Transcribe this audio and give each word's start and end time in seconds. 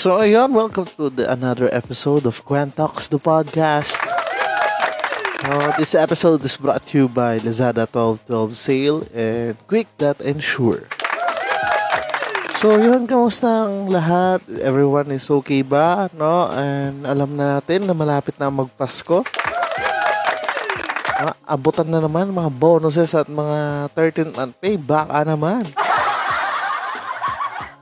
So 0.00 0.16
ayun, 0.16 0.56
welcome 0.56 0.88
to 0.96 1.12
the 1.12 1.28
another 1.28 1.68
episode 1.76 2.24
of 2.24 2.40
Talks 2.72 3.12
the 3.12 3.20
podcast. 3.20 4.00
Uh, 5.44 5.76
this 5.76 5.92
episode 5.92 6.40
is 6.40 6.56
brought 6.56 6.88
to 6.88 7.04
you 7.04 7.06
by 7.12 7.36
Lazada 7.36 7.84
1212 7.84 8.56
Sale 8.56 8.98
and 9.12 9.60
Quick 9.68 9.92
That 10.00 10.24
Ensure. 10.24 10.88
So 12.56 12.80
yun, 12.80 13.04
kamusta 13.04 13.68
ang 13.68 13.92
lahat? 13.92 14.40
Everyone 14.64 15.12
is 15.12 15.28
okay 15.28 15.60
ba? 15.60 16.08
No? 16.16 16.48
And 16.48 17.04
alam 17.04 17.36
na 17.36 17.60
natin 17.60 17.84
na 17.84 17.92
malapit 17.92 18.40
na 18.40 18.48
magpasko. 18.48 19.20
Uh, 21.20 21.36
abutan 21.44 21.92
na 21.92 22.00
naman 22.00 22.32
mga 22.32 22.48
bonuses 22.48 23.12
at 23.12 23.28
mga 23.28 23.92
13th 23.92 24.32
month 24.32 24.56
pay. 24.64 24.80
Baka 24.80 25.28
naman. 25.28 25.68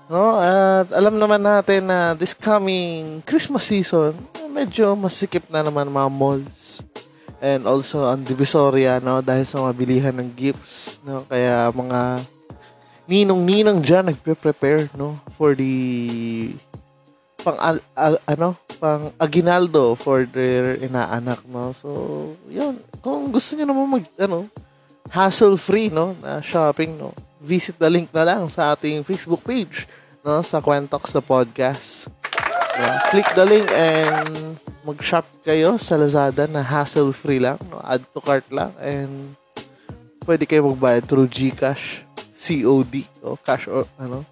No, 0.08 0.40
at 0.40 0.88
alam 0.88 1.20
naman 1.20 1.44
natin 1.44 1.84
na 1.84 2.16
this 2.16 2.32
coming 2.32 3.20
Christmas 3.28 3.68
season, 3.68 4.16
medyo 4.48 4.96
masikip 4.96 5.44
na 5.52 5.60
naman 5.60 5.92
mga 5.92 6.08
malls. 6.08 6.80
And 7.44 7.68
also 7.68 8.08
ang 8.08 8.24
Divisoria, 8.24 9.04
no, 9.04 9.20
dahil 9.20 9.44
sa 9.44 9.60
mabilihan 9.68 10.16
ng 10.16 10.32
gifts, 10.32 10.96
no, 11.04 11.28
kaya 11.28 11.68
mga 11.76 12.24
ninong-ninang 13.04 13.84
diyan 13.84 14.08
nagpe-prepare, 14.08 14.88
no, 14.96 15.20
for 15.36 15.52
the 15.52 15.76
pang 17.44 17.60
al, 17.60 17.76
al- 17.92 18.24
ano, 18.24 18.56
pang 18.80 19.12
aginaldo 19.20 19.92
for 19.92 20.24
their 20.24 20.80
inaanak, 20.80 21.44
no. 21.44 21.70
So, 21.76 21.88
'yun. 22.48 22.80
Kung 23.04 23.28
gusto 23.28 23.54
niyo 23.54 23.68
naman 23.68 24.00
mag 24.00 24.04
ano, 24.16 24.48
hassle-free, 25.12 25.92
no, 25.92 26.16
na 26.18 26.40
shopping, 26.40 26.96
no, 26.96 27.12
visit 27.38 27.78
the 27.78 27.86
link 27.86 28.10
na 28.10 28.26
lang 28.26 28.50
sa 28.50 28.74
ating 28.74 29.06
Facebook 29.06 29.46
page, 29.46 29.86
no, 30.24 30.42
sa 30.42 30.58
Quentox 30.62 31.14
the 31.14 31.22
podcast. 31.22 32.10
No, 32.78 32.86
click 33.10 33.26
the 33.34 33.42
link 33.42 33.68
and 33.74 34.56
mag-shop 34.86 35.26
kayo 35.42 35.76
sa 35.76 35.98
Lazada 35.98 36.46
na 36.46 36.62
hassle-free 36.62 37.42
lang, 37.42 37.58
no, 37.68 37.82
add 37.82 38.06
to 38.14 38.22
cart 38.22 38.46
lang 38.48 38.70
and 38.78 39.34
pwede 40.22 40.46
kayo 40.46 40.64
magbayad 40.68 41.08
through 41.08 41.26
GCash, 41.26 42.06
COD, 42.38 43.08
o 43.24 43.34
cash 43.40 43.66
or 43.66 43.88
ano, 43.98 44.22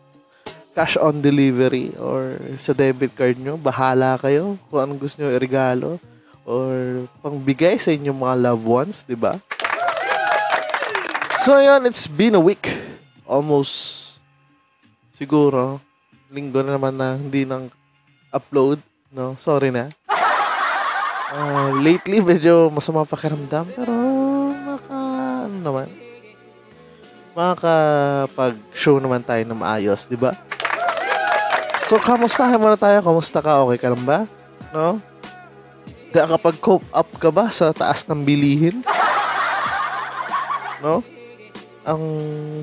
cash 0.77 1.01
on 1.01 1.25
delivery 1.25 1.91
or 1.97 2.37
sa 2.61 2.77
debit 2.77 3.17
card 3.17 3.41
nyo. 3.41 3.57
Bahala 3.57 4.21
kayo 4.21 4.61
kung 4.69 4.85
anong 4.85 5.01
gusto 5.01 5.25
nyo 5.25 5.35
regalo 5.35 5.97
or 6.47 7.05
pangbigay 7.25 7.81
sa 7.81 7.91
inyong 7.91 8.21
mga 8.23 8.37
loved 8.45 8.67
ones, 8.69 9.03
di 9.03 9.19
ba? 9.19 9.35
So, 11.43 11.59
yun, 11.59 11.89
it's 11.89 12.07
been 12.07 12.39
a 12.39 12.43
week. 12.43 12.71
Almost, 13.27 14.06
siguro, 15.17 15.81
linggo 16.29 16.61
na 16.61 16.77
naman 16.77 16.95
na 16.95 17.17
hindi 17.17 17.49
nang 17.49 17.73
upload. 18.31 18.79
No, 19.11 19.35
sorry 19.41 19.73
na. 19.73 19.89
Ah, 21.33 21.73
lately, 21.75 22.21
medyo 22.23 22.69
masama 22.71 23.09
pakiramdam. 23.09 23.67
Pero, 23.73 23.93
maka, 24.63 24.99
ano 25.49 25.57
naman, 25.59 25.89
makakapag-show 27.37 28.97
naman 29.03 29.21
tayo 29.25 29.43
na 29.45 29.57
maayos, 29.57 30.09
di 30.09 30.17
ba? 30.17 30.33
So, 31.87 32.01
kamustahan 32.01 32.57
muna 32.57 32.81
tayo. 32.81 33.05
Kamusta 33.05 33.45
ka? 33.45 33.63
Okay 33.69 33.79
ka 33.79 33.93
lang 33.93 34.05
ba? 34.09 34.25
No? 34.73 34.99
Nakakapag-cope 36.11 36.89
up 36.91 37.11
ka 37.21 37.29
ba 37.29 37.53
sa 37.53 37.71
taas 37.77 38.09
ng 38.09 38.25
bilihin? 38.25 38.81
No? 40.81 41.05
Ang 41.87 42.03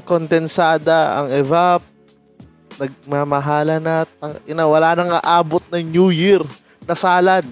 kondensada, 0.03 1.23
ang 1.23 1.27
evap, 1.31 1.85
nagmamahala 2.77 3.77
na, 3.77 4.05
tang- 4.05 4.41
ina, 4.47 4.63
wala 4.65 4.95
nang 4.97 5.11
aabot 5.19 5.63
ng 5.71 5.83
New 5.89 6.09
Year 6.09 6.41
na 6.85 6.95
salad. 6.97 7.45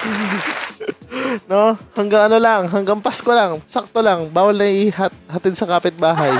no? 1.50 1.76
Hanggang 1.94 2.30
ano 2.30 2.38
lang, 2.40 2.66
hanggang 2.68 3.00
Pasko 3.00 3.30
lang, 3.30 3.60
sakto 3.66 4.00
lang, 4.00 4.28
bawal 4.30 4.56
na 4.56 4.66
ihat, 4.68 5.12
hatid 5.28 5.54
sa 5.56 5.68
kapitbahay. 5.68 6.32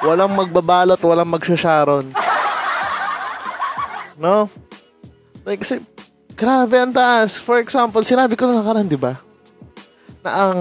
Walang 0.00 0.32
magbabalot, 0.32 1.00
walang 1.02 1.30
magsasharon. 1.30 2.08
No? 4.20 4.48
Like, 5.44 5.64
kasi, 5.64 5.80
grabe 6.36 6.76
ang 6.76 6.92
taas. 6.92 7.36
For 7.36 7.60
example, 7.60 8.04
sinabi 8.04 8.36
ko 8.36 8.48
na 8.48 8.60
nakaraan, 8.60 8.88
di 8.88 9.00
ba? 9.00 9.16
Na 10.20 10.30
ang 10.52 10.60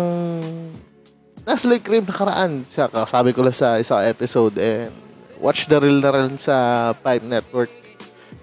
nasa 1.44 1.68
Lake 1.68 1.84
Cream 1.84 2.08
nakaraan. 2.08 2.64
Sabi 3.08 3.36
ko 3.36 3.44
lang 3.44 3.56
sa 3.56 3.80
isang 3.80 4.00
episode 4.04 4.56
and 4.60 5.09
watch 5.40 5.66
the 5.66 5.80
real 5.80 6.04
na 6.04 6.12
rin 6.14 6.36
sa 6.36 6.92
Pipe 7.00 7.26
Network. 7.26 7.72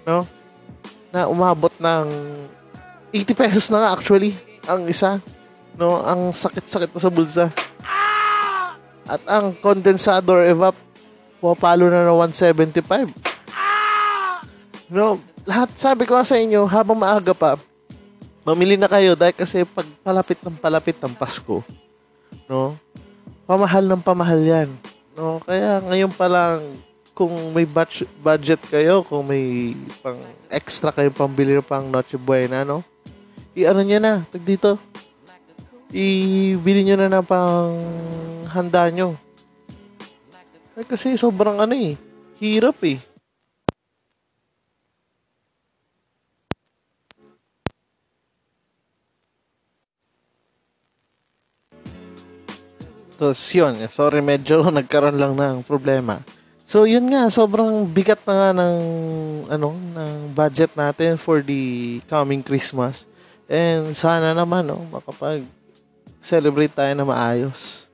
No? 0.03 0.25
Na 1.13 1.29
umabot 1.29 1.71
ng 1.77 2.05
80 3.13 3.33
pesos 3.37 3.69
na 3.71 3.85
nga 3.85 3.93
actually 3.95 4.35
ang 4.65 4.83
isa. 4.89 5.21
No? 5.77 6.03
Ang 6.03 6.33
sakit-sakit 6.33 6.91
na 6.91 7.01
sa 7.01 7.13
bulsa. 7.13 7.45
At 9.07 9.23
ang 9.23 9.55
condensador 9.63 10.43
evap 10.43 10.75
pupalo 11.39 11.87
na 11.87 12.03
ng 12.03 12.17
175. 12.27 13.13
No, 14.87 15.19
lahat 15.43 15.75
sabi 15.75 16.07
ko 16.07 16.15
sa 16.23 16.39
inyo, 16.39 16.63
habang 16.63 16.95
maaga 16.95 17.35
pa, 17.35 17.59
mamili 18.47 18.79
na 18.79 18.87
kayo 18.87 19.19
dahil 19.19 19.35
kasi 19.35 19.67
pag 19.67 19.83
palapit 19.99 20.39
ng 20.39 20.55
palapit 20.55 20.95
ng 21.03 21.11
Pasko, 21.11 21.59
no, 22.47 22.79
pamahal 23.43 23.83
ng 23.83 23.99
pamahal 23.99 24.39
yan. 24.39 24.69
No, 25.19 25.43
kaya 25.43 25.83
ngayon 25.83 26.11
pa 26.15 26.31
lang, 26.31 26.71
kung 27.17 27.33
may 27.49 27.65
budget, 27.65 28.05
budget 28.21 28.61
kayo, 28.69 29.01
kung 29.01 29.25
may 29.25 29.73
pang 30.05 30.21
extra 30.53 30.93
kayo 30.93 31.09
pambili 31.09 31.57
ng 31.57 31.65
pang 31.65 31.89
Noche 31.89 32.13
Buena, 32.13 32.61
no, 32.61 32.85
i-ano 33.57 33.81
nyo 33.81 33.97
na, 33.97 34.13
tag 34.29 34.45
dito, 34.45 34.77
ibili 35.89 36.85
nyo 36.85 36.93
na 37.01 37.09
ng 37.09 37.25
pang 37.25 37.73
handa 38.53 38.85
nyo. 38.93 39.17
Eh, 40.77 40.85
kasi 40.85 41.17
sobrang 41.17 41.57
ano 41.57 41.73
eh, 41.73 41.97
hirap 42.37 42.77
eh. 42.85 43.01
Tapos 53.17 53.41
yun, 53.49 53.73
sorry 53.89 54.21
medyo 54.21 54.61
nagkaroon 54.69 55.17
lang 55.17 55.33
ng 55.33 55.65
problema. 55.65 56.36
So 56.67 56.83
yun 56.83 57.07
nga, 57.07 57.31
sobrang 57.31 57.87
bigat 57.87 58.19
na 58.27 58.35
nga 58.35 58.49
ng, 58.59 58.77
ano, 59.47 59.71
ng 59.71 60.35
budget 60.35 60.75
natin 60.75 61.15
for 61.15 61.39
the 61.39 62.03
coming 62.11 62.43
Christmas. 62.43 63.07
And 63.47 63.95
sana 63.95 64.35
naman, 64.35 64.67
no, 64.67 64.83
makapag 64.91 65.47
celebrate 66.19 66.75
tayo 66.75 66.91
na 66.91 67.07
maayos. 67.07 67.87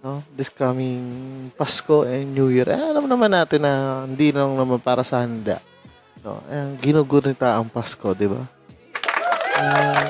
No? 0.00 0.24
This 0.32 0.48
coming 0.48 1.04
Pasko 1.52 2.08
and 2.08 2.32
New 2.32 2.48
Year. 2.48 2.64
Eh, 2.72 2.80
alam 2.96 3.04
naman 3.04 3.28
natin 3.28 3.60
na 3.60 4.04
hindi 4.08 4.32
lang 4.32 4.56
naman 4.56 4.80
para 4.80 5.04
sa 5.04 5.20
handa. 5.20 5.60
No? 6.24 6.40
Eh, 6.48 6.80
ginugunita 6.80 7.60
ang 7.60 7.68
Pasko, 7.68 8.16
di 8.16 8.24
ba? 8.24 8.40
Uh, 9.52 10.08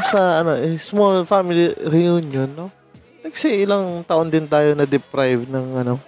sa 0.00 0.40
ano, 0.40 0.56
eh, 0.56 0.80
small 0.80 1.28
family 1.28 1.76
reunion, 1.92 2.48
no? 2.56 2.72
Kasi 3.20 3.68
ilang 3.68 4.00
taon 4.08 4.32
din 4.32 4.48
tayo 4.48 4.72
na 4.72 4.88
deprived 4.88 5.52
ng 5.52 5.84
ano, 5.84 6.00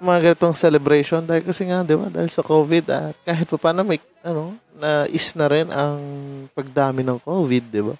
mga 0.00 0.32
ganitong 0.32 0.56
celebration 0.56 1.20
dahil 1.20 1.44
kasi 1.44 1.68
nga, 1.68 1.84
di 1.84 1.92
ba, 1.92 2.08
dahil 2.08 2.32
sa 2.32 2.40
COVID 2.40 2.84
at 2.88 3.14
kahit 3.22 3.46
pa 3.46 3.58
paano 3.60 3.84
may, 3.84 4.00
ano, 4.24 4.56
na 4.80 5.04
is 5.12 5.36
na 5.36 5.46
rin 5.46 5.68
ang 5.68 6.00
pagdami 6.56 7.04
ng 7.04 7.20
COVID, 7.20 7.64
di 7.68 7.82
ba? 7.84 7.94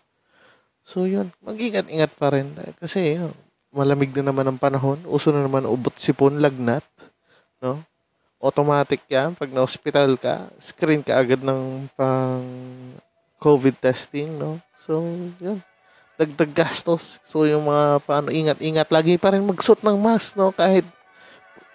So, 0.81 1.05
yun, 1.05 1.29
mag-ingat-ingat 1.45 2.17
pa 2.17 2.33
rin. 2.33 2.57
Kasi, 2.81 3.21
yun, 3.21 3.37
malamig 3.71 4.11
na 4.17 4.33
naman 4.33 4.49
ang 4.49 4.59
panahon. 4.59 4.99
Uso 5.07 5.31
na 5.31 5.45
naman 5.45 5.69
ubot 5.69 5.95
sipon, 5.95 6.41
lagnat. 6.41 6.83
No? 7.63 7.85
Automatic 8.41 9.05
yan. 9.07 9.37
Pag 9.37 9.53
na-hospital 9.53 10.17
ka, 10.17 10.49
screen 10.59 11.05
ka 11.05 11.21
agad 11.21 11.45
ng 11.45 11.87
pang 11.95 12.43
COVID 13.39 13.77
testing. 13.79 14.41
No? 14.41 14.59
So, 14.81 15.05
yun. 15.39 15.63
Dagdag 16.17 16.53
gastos. 16.53 17.21
So, 17.23 17.45
yung 17.45 17.69
mga 17.69 18.01
paano, 18.03 18.33
ingat-ingat. 18.33 18.89
Lagi 18.89 19.21
pa 19.21 19.37
rin 19.37 19.45
magsuot 19.45 19.85
ng 19.85 20.01
mask. 20.01 20.41
No? 20.41 20.51
Kahit 20.51 20.89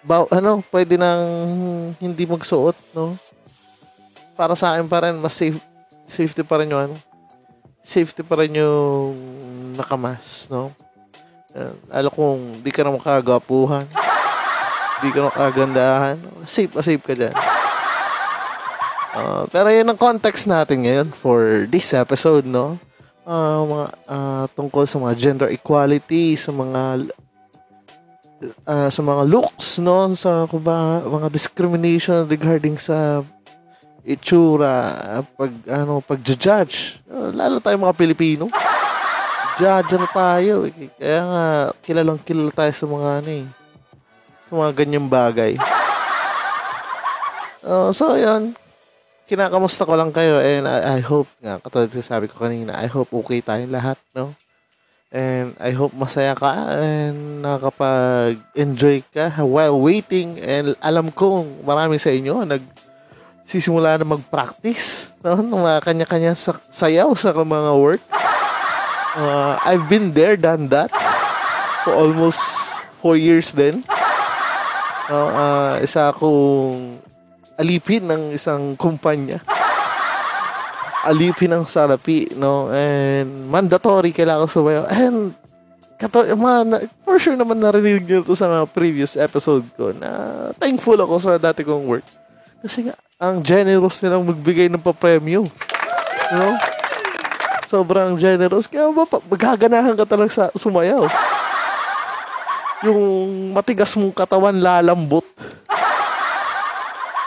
ba, 0.06 0.22
ano, 0.30 0.62
pwede 0.70 0.94
nang 0.94 1.26
hindi 1.98 2.24
magsuot. 2.24 2.78
No? 2.94 3.18
Para 4.38 4.54
sa 4.54 4.72
akin 4.72 4.86
pa 4.86 5.02
rin, 5.02 5.18
mas 5.18 5.34
safe, 5.34 5.58
safety 6.06 6.46
pa 6.46 6.62
rin 6.62 6.70
yung 6.70 6.82
ano, 6.90 6.96
safety 7.82 8.22
pa 8.22 8.38
rin 8.38 8.54
yung 8.54 9.14
nakamas, 9.74 10.46
no? 10.46 10.70
Uh, 11.56 11.74
alam 11.88 12.12
kong 12.12 12.62
di 12.62 12.70
ka 12.70 12.86
na 12.86 12.94
makagapuhan. 12.94 13.86
di 15.02 15.08
ka 15.10 15.18
na 15.22 15.28
makagandahan. 15.32 16.16
Safe 16.46 16.70
pa 16.70 16.80
safe 16.84 17.02
ka 17.02 17.14
dyan. 17.16 17.34
Uh, 19.16 19.48
pero 19.48 19.72
yun 19.72 19.88
ang 19.88 19.96
context 19.96 20.44
natin 20.44 20.84
ngayon 20.84 21.08
for 21.08 21.64
this 21.72 21.96
episode, 21.96 22.44
no? 22.44 22.76
Uh, 23.26 23.64
mga, 23.64 23.86
uh, 24.06 24.44
tungkol 24.52 24.84
sa 24.84 25.00
mga 25.00 25.14
gender 25.16 25.48
equality, 25.50 26.36
sa 26.36 26.52
mga 26.52 27.10
uh, 28.68 28.88
sa 28.90 29.00
mga 29.02 29.22
looks, 29.24 29.78
no? 29.80 30.10
Sa 30.16 30.44
kuba, 30.50 31.04
mga 31.04 31.28
discrimination 31.32 32.24
regarding 32.28 32.76
sa 32.80 33.22
itsura, 34.06 34.94
pag 35.34 35.52
ano, 35.66 35.98
pag-judge. 35.98 37.02
Lalo 37.10 37.58
tayo 37.58 37.74
mga 37.78 37.98
Pilipino 37.98 38.46
judge 39.56 39.96
na 39.96 40.08
tayo. 40.12 40.54
Eh. 40.68 40.92
Kaya 41.00 41.20
nga, 41.24 41.44
kilalang 41.80 42.20
kilala 42.20 42.52
tayo 42.52 42.72
sa 42.72 42.86
mga 42.86 43.08
ano 43.24 43.30
eh. 43.32 43.46
Sa 44.46 44.52
mga 44.52 44.72
ganyang 44.84 45.08
bagay. 45.08 45.52
Uh, 47.66 47.90
so, 47.90 48.14
yun. 48.14 48.52
Kinakamusta 49.26 49.82
ko 49.82 49.98
lang 49.98 50.14
kayo 50.14 50.38
and 50.38 50.70
I, 50.70 51.00
I 51.00 51.00
hope 51.02 51.26
nga, 51.42 51.58
katulad 51.58 51.90
sabi 51.98 52.30
ko 52.30 52.38
kanina, 52.46 52.78
I 52.78 52.86
hope 52.86 53.10
okay 53.10 53.42
tayong 53.42 53.74
lahat, 53.74 53.98
no? 54.14 54.30
And 55.16 55.56
I 55.56 55.72
hope 55.72 55.96
masaya 55.96 56.36
ka 56.36 56.76
and 56.76 57.40
nakapag-enjoy 57.40 59.08
ka 59.08 59.40
while 59.48 59.80
waiting 59.80 60.36
and 60.44 60.76
alam 60.84 61.08
ko 61.08 61.40
marami 61.64 61.96
sa 61.96 62.12
inyo 62.12 62.44
nag 62.44 62.60
sisimula 63.48 63.96
na 63.96 64.04
mag-practice 64.04 65.16
no? 65.24 65.40
ng 65.40 65.56
mga 65.56 65.72
kanya-kanya 65.88 66.36
sayaw 66.68 67.16
sa 67.16 67.32
mga 67.32 67.72
work. 67.80 68.02
Uh, 69.16 69.56
I've 69.64 69.88
been 69.88 70.12
there, 70.12 70.36
done 70.36 70.68
that. 70.68 70.92
For 71.86 71.96
almost 71.96 72.42
four 73.00 73.16
years 73.16 73.56
din. 73.56 73.86
Uh, 75.08 75.30
uh, 75.32 75.74
isa 75.80 76.12
akong 76.12 77.00
alipin 77.56 78.04
ng 78.04 78.36
isang 78.36 78.76
kumpanya. 78.76 79.40
Alipin 81.06 81.54
ng 81.54 81.64
salapi, 81.64 82.34
no? 82.34 82.68
And 82.74 83.46
mandatory 83.46 84.10
kailangan 84.10 84.50
sumayaw. 84.50 84.84
And 84.90 85.32
kato, 85.96 86.26
man, 86.36 86.90
for 87.06 87.16
sure 87.16 87.38
naman 87.38 87.62
narinig 87.62 88.04
niyo 88.04 88.26
to 88.26 88.36
sa 88.36 88.50
mga 88.50 88.66
previous 88.74 89.16
episode 89.16 89.64
ko 89.78 89.94
na 89.94 90.10
thankful 90.60 90.98
ako 90.98 91.14
sa 91.22 91.38
dati 91.38 91.62
kong 91.62 91.86
work. 91.86 92.06
Kasi 92.60 92.90
nga, 92.90 92.94
ang 93.16 93.40
generous 93.40 94.02
nilang 94.04 94.26
magbigay 94.26 94.68
ng 94.68 94.82
pa-premyo. 94.82 95.46
You 95.46 96.36
know? 96.36 96.54
Sobrang 97.66 98.14
generous. 98.20 98.68
Kaya 98.68 98.92
ba, 98.92 99.06
magaganahan 99.06 99.96
ka 99.96 100.04
talaga 100.04 100.30
sa 100.30 100.44
sumayaw. 100.52 101.08
Yung 102.84 103.00
matigas 103.56 103.96
mong 103.96 104.12
katawan 104.12 104.54
lalambot. 104.54 105.24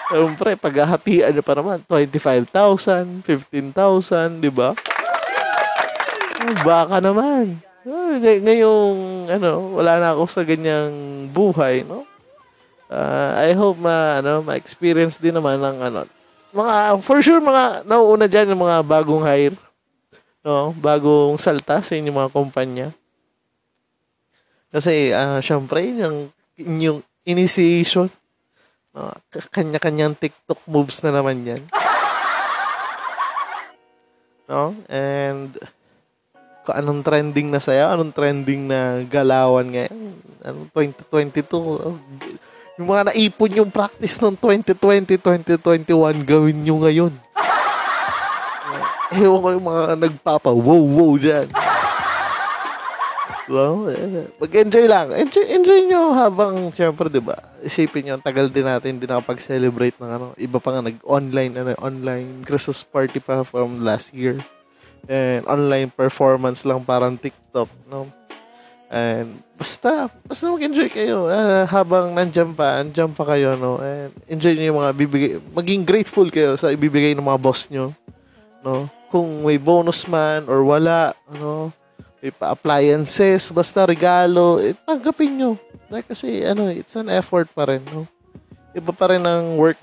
Siyempre, 0.09 0.57
paghahatian 0.57 1.31
niya 1.31 1.45
pa 1.45 1.53
naman, 1.53 1.85
25,000, 1.85 3.21
15,000, 3.23 4.41
di 4.41 4.49
ba? 4.49 4.73
Baka 6.65 6.97
naman. 6.97 7.61
Ngay- 7.85 8.41
ngayong, 8.41 8.97
ano, 9.29 9.77
wala 9.77 10.01
na 10.01 10.17
ako 10.17 10.23
sa 10.25 10.41
ganyang 10.41 11.29
buhay, 11.29 11.85
no? 11.85 12.09
Uh, 12.89 13.37
I 13.37 13.53
hope 13.53 13.77
ma, 13.77 14.17
ano, 14.17 14.41
ma-experience 14.41 15.21
din 15.21 15.37
naman 15.37 15.61
ng, 15.61 15.77
ano, 15.77 16.09
mga, 16.49 16.97
for 17.05 17.21
sure, 17.21 17.37
mga, 17.37 17.85
nauuna 17.85 18.25
dyan 18.25 18.49
yung 18.49 18.65
mga 18.65 18.81
bagong 18.81 19.21
hire 19.21 19.57
no, 20.43 20.71
bagong 20.75 21.35
salta 21.35 21.83
sa 21.83 21.93
inyong 21.95 22.25
mga 22.25 22.33
kumpanya. 22.33 22.87
Kasi, 24.69 25.13
uh, 25.13 25.41
syempre, 25.41 25.81
yung, 25.81 26.29
yung 26.57 27.01
initiation, 27.25 28.09
no, 28.95 29.13
kanya-kanyang 29.53 30.17
TikTok 30.17 30.61
moves 30.65 31.01
na 31.05 31.13
naman 31.13 31.45
yan. 31.45 31.61
No? 34.49 34.73
And, 34.89 35.53
kung 36.65 36.75
anong 36.75 37.01
trending 37.05 37.49
na 37.53 37.61
saya, 37.61 37.93
anong 37.93 38.13
trending 38.13 38.65
na 38.65 39.05
galawan 39.05 39.69
ngayon, 39.69 39.99
anong 40.45 40.69
2022, 40.73 41.97
yung 42.79 42.87
mga 42.89 43.11
naipon 43.11 43.59
yung 43.59 43.71
practice 43.73 44.15
ng 44.21 44.37
2020, 44.37 45.17
2021, 45.57 46.23
gawin 46.25 46.57
nyo 46.61 46.75
ngayon. 46.85 47.13
Ewan 49.19 49.41
ko 49.41 49.49
yung 49.51 49.67
mga 49.67 49.83
nagpapa 49.97 50.53
wow 50.53 50.83
wow 50.85 51.11
dyan. 51.17 51.47
Well, 53.49 53.89
eh, 53.89 54.29
mag-enjoy 54.37 54.85
lang. 54.85 55.09
Enjoy, 55.09 55.41
enjoy 55.41 55.89
nyo 55.89 56.13
habang, 56.13 56.69
siyempre, 56.69 57.09
di 57.09 57.17
ba, 57.17 57.33
isipin 57.65 58.05
nyo, 58.05 58.21
tagal 58.21 58.45
din 58.45 58.61
natin 58.61 59.01
din 59.01 59.09
nakapag-celebrate 59.09 59.97
ng 59.97 60.05
ano, 60.05 60.27
iba 60.37 60.61
pa 60.61 60.77
nga 60.77 60.85
nag-online, 60.85 61.57
ano, 61.57 61.73
online 61.81 62.45
Christmas 62.45 62.85
party 62.85 63.17
pa 63.17 63.41
from 63.41 63.81
last 63.81 64.13
year. 64.13 64.37
And 65.09 65.49
online 65.49 65.89
performance 65.89 66.61
lang 66.61 66.85
parang 66.85 67.17
TikTok, 67.17 67.73
no? 67.89 68.05
And 68.93 69.41
basta, 69.57 70.13
basta 70.29 70.45
mag-enjoy 70.45 70.89
kayo 70.93 71.25
uh, 71.25 71.65
habang 71.65 72.13
nandiyan 72.13 72.53
pa, 72.53 72.85
nandiyan 72.85 73.17
pa 73.17 73.33
kayo, 73.33 73.57
no? 73.57 73.81
And 73.81 74.13
enjoy 74.29 74.53
niyo 74.53 74.77
yung 74.77 74.81
mga 74.85 74.93
bibigay, 74.93 75.31
maging 75.57 75.89
grateful 75.89 76.29
kayo 76.29 76.53
sa 76.53 76.69
ibibigay 76.69 77.17
ng 77.17 77.25
mga 77.25 77.41
boss 77.41 77.65
nyo, 77.73 77.97
no? 78.61 78.85
kung 79.09 79.41
may 79.41 79.57
bonus 79.57 80.05
man 80.05 80.45
or 80.45 80.61
wala, 80.61 81.17
ano, 81.33 81.73
may 82.19 82.35
pa-appliances, 82.35 83.47
basta 83.51 83.87
regalo, 83.87 84.59
eh, 84.59 84.75
tanggapin 84.83 85.39
nyo. 85.39 85.51
Like, 85.87 86.11
kasi, 86.11 86.43
ano, 86.43 86.67
it's 86.67 86.95
an 86.99 87.07
effort 87.07 87.47
pa 87.55 87.71
rin, 87.71 87.79
no? 87.95 88.03
Iba 88.75 88.91
pa 88.91 89.15
rin 89.15 89.23
ang 89.23 89.55
work 89.55 89.79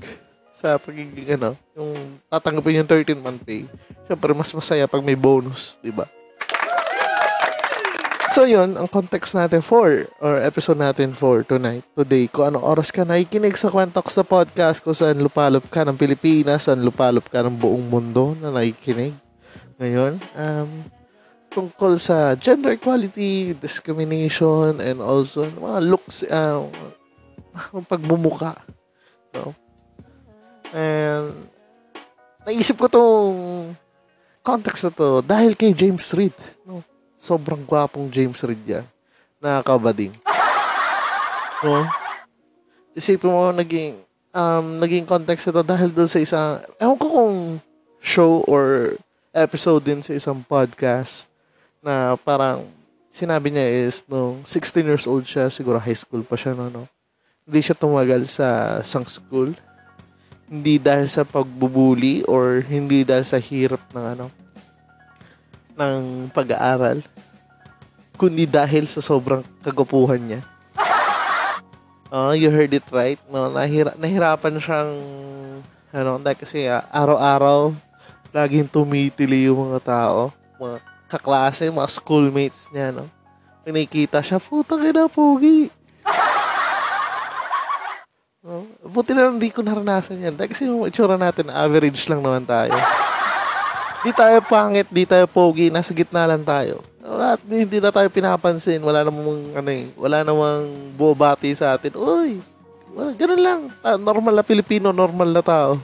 sa 0.52 0.76
pagiging, 0.76 1.40
ano, 1.40 1.56
yung 1.72 2.20
tatanggapin 2.28 2.84
yung 2.84 2.88
13-month 2.88 3.40
pay. 3.44 3.64
Siyempre, 4.04 4.30
mas 4.36 4.52
masaya 4.52 4.84
pag 4.84 5.04
may 5.04 5.16
bonus, 5.16 5.80
di 5.80 5.92
ba? 5.92 6.04
So 8.36 8.44
yun, 8.44 8.76
ang 8.76 8.84
context 8.84 9.32
natin 9.32 9.64
for, 9.64 10.04
or 10.20 10.36
episode 10.44 10.76
natin 10.76 11.16
for 11.16 11.40
tonight, 11.40 11.80
today, 11.96 12.28
kung 12.28 12.52
ano 12.52 12.60
oras 12.60 12.92
ka 12.92 13.00
nakikinig 13.00 13.56
sa 13.56 13.72
Kwentok 13.72 14.12
sa 14.12 14.20
podcast, 14.20 14.84
kung 14.84 14.92
saan 14.92 15.24
lupalop 15.24 15.64
ka 15.72 15.88
ng 15.88 15.96
Pilipinas, 15.96 16.68
saan 16.68 16.84
lupalop 16.84 17.24
ka 17.32 17.40
ng 17.40 17.56
buong 17.56 17.88
mundo 17.88 18.36
na 18.36 18.52
nakikinig. 18.52 19.16
Ngayon, 19.80 20.20
um, 20.36 20.68
tungkol 21.56 21.96
sa 21.96 22.36
gender 22.36 22.76
equality, 22.76 23.56
discrimination, 23.56 24.76
and 24.84 25.00
also 25.00 25.48
mga 25.48 25.80
looks, 25.88 26.20
uh, 26.28 26.68
pagmumuka. 27.88 28.52
No? 29.32 29.56
And, 30.76 31.48
naisip 32.44 32.76
ko 32.76 32.92
tong 32.92 33.36
context 34.44 34.84
na 34.84 34.92
to 34.92 35.24
dahil 35.24 35.56
kay 35.56 35.72
James 35.72 36.04
Reid. 36.12 36.36
No? 36.68 36.84
sobrang 37.16 37.64
gwapong 37.64 38.12
James 38.12 38.38
Reid 38.44 38.62
yan. 38.62 38.86
Nakakabading. 39.40 40.12
No? 41.64 41.88
Isipin 42.92 43.32
mo, 43.32 43.50
naging, 43.50 43.98
um, 44.36 44.76
naging 44.76 45.08
context 45.08 45.48
ito 45.48 45.64
dahil 45.64 45.88
doon 45.88 46.08
sa 46.08 46.20
isang, 46.20 46.52
ewan 46.76 46.96
ko 47.00 47.06
kung 47.08 47.36
show 47.98 48.44
or 48.44 48.94
episode 49.32 49.84
din 49.84 50.00
sa 50.04 50.12
isang 50.12 50.40
podcast 50.44 51.28
na 51.86 52.18
parang 52.18 52.66
sinabi 53.14 53.54
niya 53.54 53.86
is 53.86 54.02
nung 54.10 54.42
16 54.42 54.82
years 54.82 55.06
old 55.06 55.22
siya, 55.22 55.46
siguro 55.46 55.78
high 55.78 55.94
school 55.94 56.26
pa 56.26 56.34
siya 56.34 56.58
no, 56.58 56.66
no? 56.66 56.90
Hindi 57.46 57.62
siya 57.62 57.78
tumagal 57.78 58.26
sa 58.26 58.82
sang 58.82 59.06
school. 59.06 59.54
Hindi 60.50 60.82
dahil 60.82 61.06
sa 61.06 61.22
pagbubuli 61.22 62.26
or 62.26 62.66
hindi 62.66 63.06
dahil 63.06 63.22
sa 63.22 63.38
hirap 63.38 63.82
ng 63.94 64.06
ano, 64.18 64.26
ng 65.78 66.26
pag-aaral, 66.34 67.06
kundi 68.18 68.50
dahil 68.50 68.90
sa 68.90 68.98
sobrang 68.98 69.46
kagupuhan 69.62 70.18
niya. 70.18 70.42
Oh, 72.10 72.30
you 72.30 72.54
heard 72.54 72.70
it 72.70 72.86
right. 72.94 73.18
No, 73.26 73.50
nahira 73.50 73.94
nahirapan 73.98 74.62
siyang 74.62 74.94
ano, 75.90 76.22
dahil 76.22 76.38
kasi 76.38 76.70
uh, 76.70 76.86
araw-araw 76.94 77.74
laging 78.30 78.70
tumitili 78.70 79.50
yung 79.50 79.70
mga 79.70 79.80
tao, 79.82 80.30
mga 80.62 80.78
kaklase, 81.06 81.70
mga 81.70 81.90
schoolmates 81.90 82.70
niya, 82.74 82.90
no. 82.90 83.06
Pag 83.66 83.74
nakikita 83.74 84.18
siya, 84.22 84.38
putang 84.38 84.82
ina, 84.86 85.10
pogi. 85.10 85.70
No? 88.46 88.62
Buti 88.86 89.10
na 89.10 89.26
lang 89.26 89.42
di 89.42 89.50
ko 89.50 89.58
naranasan 89.58 90.22
yan. 90.22 90.38
Dahil 90.38 90.50
kasi 90.54 90.70
yung 90.70 90.86
itsura 90.86 91.18
natin, 91.18 91.50
average 91.50 92.06
lang 92.06 92.22
naman 92.22 92.46
tayo. 92.46 92.78
Di 94.06 94.14
tayo 94.14 94.38
pangit, 94.46 94.86
di 94.86 95.02
tayo 95.02 95.26
pogi, 95.26 95.66
nasa 95.66 95.90
gitna 95.90 96.30
lang 96.30 96.46
tayo. 96.46 96.78
Wala, 97.02 97.34
hindi 97.42 97.82
na 97.82 97.90
tayo 97.90 98.06
pinapansin. 98.06 98.78
Wala 98.86 99.02
namang, 99.02 99.50
ano 99.50 99.70
eh, 99.74 99.90
wala 99.98 100.22
namang 100.22 100.94
bobati 100.94 101.50
sa 101.58 101.74
atin. 101.74 101.98
Uy, 101.98 102.38
wala, 102.94 103.10
ganun 103.18 103.42
lang. 103.42 103.60
Normal 103.98 104.38
na 104.38 104.46
Pilipino, 104.46 104.94
normal 104.94 105.34
na 105.34 105.42
tao. 105.42 105.82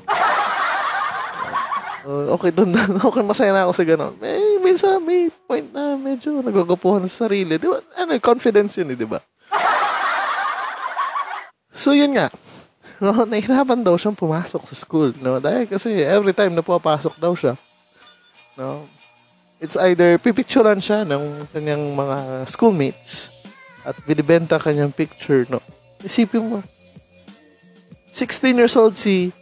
Uh, 2.06 2.30
okay, 2.38 2.54
dun 2.54 2.70
na. 2.70 2.86
Okay, 2.86 3.26
masaya 3.26 3.50
na 3.50 3.66
ako 3.66 3.74
sa 3.74 3.82
ganun. 3.82 4.14
Eh, 4.22 4.31
minsan 4.72 5.04
may 5.04 5.28
point 5.44 5.68
na 5.68 6.00
medyo 6.00 6.40
nagagapuhan 6.40 7.04
sa 7.04 7.28
sarili. 7.28 7.60
Di 7.60 7.68
ba? 7.68 7.84
Ano, 8.00 8.16
confidence 8.24 8.80
yun 8.80 8.96
eh, 8.96 8.96
di 8.96 9.04
ba? 9.04 9.20
So, 11.76 11.92
yun 11.92 12.16
nga. 12.16 12.32
No, 13.02 13.26
nahihirapan 13.26 13.82
daw 13.82 13.98
siyang 13.98 14.14
pumasok 14.14 14.62
sa 14.62 14.74
school. 14.78 15.10
No? 15.18 15.42
Dahil 15.42 15.66
kasi 15.66 15.90
every 16.06 16.30
time 16.30 16.54
na 16.54 16.62
pumapasok 16.62 17.18
daw 17.18 17.34
siya, 17.34 17.58
no, 18.54 18.86
it's 19.58 19.74
either 19.74 20.22
pipicturean 20.22 20.78
siya 20.78 21.02
ng 21.02 21.50
kanyang 21.50 21.82
mga 21.98 22.46
schoolmates 22.46 23.34
at 23.82 23.98
binibenta 24.06 24.54
kanyang 24.54 24.94
picture. 24.94 25.42
No? 25.50 25.58
Isipin 25.98 26.46
mo, 26.46 26.58
16 28.14 28.54
years 28.54 28.78
old 28.78 28.94
si 28.94 29.34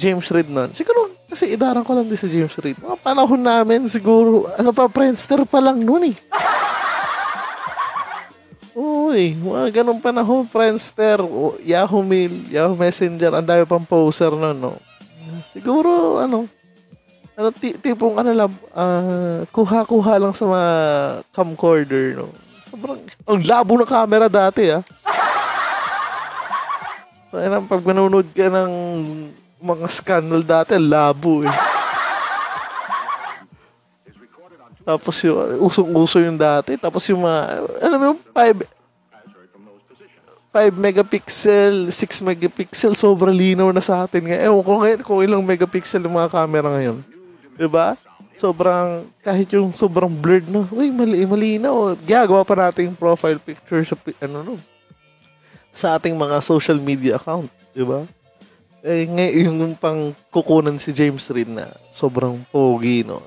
James 0.00 0.32
Reid 0.32 0.48
nun. 0.48 0.72
Siguro, 0.72 1.12
kasi 1.30 1.54
idarang 1.54 1.86
ko 1.86 1.94
lang 1.94 2.10
din 2.10 2.18
si 2.18 2.26
James 2.26 2.58
Reid. 2.58 2.74
Mga 2.82 2.98
panahon 3.06 3.38
namin, 3.38 3.86
siguro, 3.86 4.50
ano 4.58 4.74
pa, 4.74 4.90
Friendster 4.90 5.46
pa 5.46 5.62
lang 5.62 5.78
nun 5.78 6.10
eh. 6.10 6.16
Uy, 8.74 9.38
mga 9.38 9.82
ganun 9.82 10.02
panahon, 10.02 10.42
Friendster, 10.42 11.22
Yahoo 11.62 12.02
Mail, 12.02 12.34
Yahoo 12.50 12.74
Messenger, 12.74 13.38
ang 13.38 13.46
dami 13.46 13.62
pang 13.62 13.86
poser 13.86 14.34
nun, 14.34 14.58
no? 14.58 14.74
Siguro, 15.54 16.18
ano, 16.18 16.50
ano, 17.38 17.48
ti- 17.54 17.78
tipong, 17.78 18.18
ano 18.18 18.30
lang, 18.34 18.52
ah, 18.74 19.46
kuha-kuha 19.54 20.18
lang 20.18 20.34
sa 20.34 20.46
mga 20.50 20.70
camcorder, 21.30 22.18
no? 22.18 22.30
Sobrang, 22.70 22.98
ang 23.26 23.40
labo 23.46 23.78
ng 23.78 23.86
camera 23.86 24.26
dati, 24.26 24.70
ah. 24.70 24.82
Ayun, 27.30 27.70
pag 27.70 27.82
manonood 27.86 28.26
ka 28.34 28.50
ng 28.50 28.72
mga 29.60 29.86
scandal 29.92 30.42
dati, 30.42 30.74
labo 30.80 31.44
eh. 31.44 31.56
Tapos 34.80 35.14
yung, 35.22 35.60
usong-uso 35.60 36.18
yung 36.18 36.40
dati. 36.40 36.74
Tapos 36.80 37.04
yung 37.12 37.22
mga, 37.22 37.40
alam 37.84 37.98
mo 38.00 38.04
yung 38.16 38.20
5, 38.32 38.64
5 40.50 40.74
megapixel, 40.74 41.92
6 41.92 42.26
megapixel, 42.26 42.96
sobrang 42.98 43.36
linaw 43.36 43.70
na 43.70 43.84
sa 43.84 44.02
atin 44.08 44.26
ngayon. 44.26 44.42
Ewan 44.50 44.64
ko 44.64 44.72
ngayon 44.82 45.00
kung 45.04 45.20
ilang 45.22 45.42
megapixel 45.44 46.02
yung 46.02 46.16
mga 46.16 46.32
camera 46.32 46.68
ngayon. 46.74 46.98
Diba? 47.54 47.94
Sobrang, 48.34 49.04
kahit 49.20 49.46
yung 49.52 49.70
sobrang 49.76 50.10
blurred 50.10 50.48
na, 50.48 50.64
uy, 50.72 50.88
mali, 50.88 51.28
malinaw. 51.28 51.94
Gagawa 52.02 52.42
pa 52.42 52.56
natin 52.56 52.90
yung 52.90 52.98
profile 52.98 53.38
picture 53.38 53.84
sa, 53.84 53.94
ano 54.24 54.42
no, 54.42 54.54
sa 55.70 56.00
ating 56.00 56.16
mga 56.16 56.40
social 56.40 56.80
media 56.80 57.20
account. 57.20 57.46
Diba? 57.76 58.08
Eh, 58.80 59.04
ngayon 59.04 59.60
yung 59.60 59.76
pang 59.76 60.16
kukunan 60.32 60.80
si 60.80 60.96
James 60.96 61.28
Reid 61.28 61.52
na 61.52 61.68
sobrang 61.92 62.40
pogi, 62.48 63.04
no? 63.04 63.20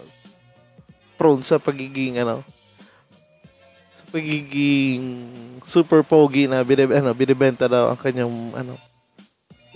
Prone 1.14 1.46
sa 1.46 1.62
pagiging, 1.62 2.18
ano, 2.18 2.42
sa 3.94 4.04
pagiging 4.10 5.30
super 5.62 6.02
pogi 6.02 6.50
na 6.50 6.66
binib, 6.66 6.90
ano, 6.90 7.14
binibenta 7.14 7.70
daw 7.70 7.94
ang 7.94 8.00
kanyang, 8.02 8.34
ano, 8.58 8.74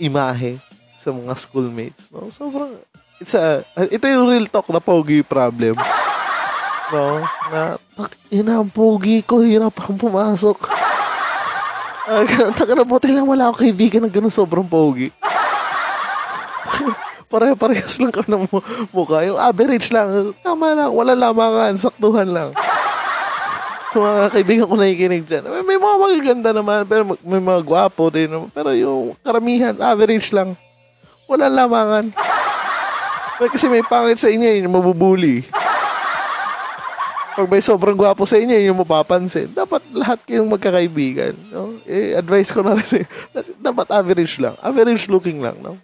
imahe 0.02 0.58
sa 0.98 1.14
mga 1.14 1.32
schoolmates. 1.38 2.10
No? 2.10 2.26
Sobrang, 2.26 2.74
it's 3.22 3.38
a, 3.38 3.62
ito 3.86 4.02
yung 4.10 4.26
real 4.26 4.50
talk 4.50 4.66
na 4.74 4.82
pogi 4.82 5.22
problems. 5.22 5.86
No? 6.90 7.22
Na, 7.54 7.78
ina, 8.34 8.58
ang 8.58 8.70
pogi 8.74 9.22
ko, 9.22 9.46
hirap 9.46 9.78
ang 9.86 9.94
pumasok. 9.94 10.74
Ah, 12.08 12.26
taka 12.58 12.74
na 12.74 12.82
buti 12.82 13.14
lang 13.14 13.30
wala 13.30 13.46
akong 13.46 13.62
kaibigan 13.68 14.02
na 14.02 14.10
ganun 14.10 14.34
sobrang 14.34 14.66
pogi. 14.66 15.14
Pare-parehas 17.28 18.00
lang 18.00 18.08
kami 18.08 18.28
ng 18.32 18.44
mu- 18.48 18.66
mukha. 18.88 19.20
Yung 19.28 19.36
average 19.36 19.92
lang. 19.92 20.32
Tama 20.40 20.72
lang. 20.72 20.90
Wala 20.92 21.12
lamangan. 21.12 21.76
Saktuhan 21.76 22.28
lang. 22.28 22.50
So 23.92 24.04
mga 24.04 24.32
kaibigan 24.32 24.68
ko 24.68 24.74
nakikinig 24.76 25.24
dyan. 25.28 25.44
May, 25.44 25.64
may 25.64 25.78
mga 25.80 25.96
magaganda 26.00 26.50
naman. 26.56 26.88
Pero 26.88 27.02
may 27.20 27.40
mga 27.40 27.60
gwapo 27.60 28.08
din. 28.08 28.32
Pero 28.52 28.72
yung 28.72 29.12
karamihan, 29.20 29.76
average 29.76 30.32
lang. 30.32 30.56
Wala 31.28 31.52
lamangan. 31.52 32.08
Kasi 33.38 33.68
may 33.70 33.84
pangit 33.84 34.18
sa 34.18 34.32
inyo, 34.32 34.48
yun 34.48 34.66
yung 34.66 34.76
mabubuli. 34.80 35.44
Pag 37.38 37.46
may 37.46 37.62
sobrang 37.62 37.94
gwapo 37.94 38.26
sa 38.26 38.34
inyo, 38.34 38.50
yun 38.50 38.74
yung 38.74 38.82
mapapansin. 38.82 39.46
Dapat 39.54 39.84
lahat 39.94 40.18
kayong 40.26 40.50
magkakaibigan. 40.50 41.38
No? 41.54 41.78
Eh, 41.86 42.18
advice 42.18 42.50
ko 42.50 42.66
na 42.66 42.74
rin. 42.74 43.06
Dapat 43.68 43.94
average 43.94 44.42
lang. 44.42 44.58
Average 44.58 45.06
looking 45.06 45.38
lang. 45.38 45.54
No? 45.62 45.78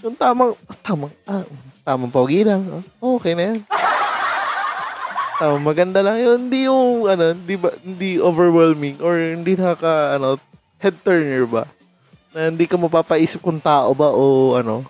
Yung 0.00 0.16
tamang, 0.16 0.56
tamang, 0.80 1.12
ah, 1.28 1.44
tamang 1.84 2.12
pogi 2.12 2.40
lang. 2.40 2.64
no? 2.64 2.80
Okay 3.20 3.36
na 3.36 3.52
yan. 3.52 3.58
Tamang 5.36 5.64
maganda 5.64 6.00
lang 6.00 6.16
yun. 6.20 6.48
Hindi 6.48 6.68
yung, 6.68 7.08
ano, 7.08 7.36
hindi, 7.36 7.54
ba, 7.56 7.68
hindi 7.84 8.16
overwhelming 8.20 9.00
or 9.04 9.16
hindi 9.16 9.56
nakaka, 9.56 10.16
ano, 10.16 10.40
head 10.80 10.96
turner 11.04 11.44
ba? 11.44 11.64
Na 12.32 12.48
hindi 12.48 12.64
ka 12.64 12.80
mapapaisip 12.80 13.44
kung 13.44 13.60
tao 13.60 13.92
ba 13.92 14.08
o, 14.12 14.56
ano, 14.56 14.84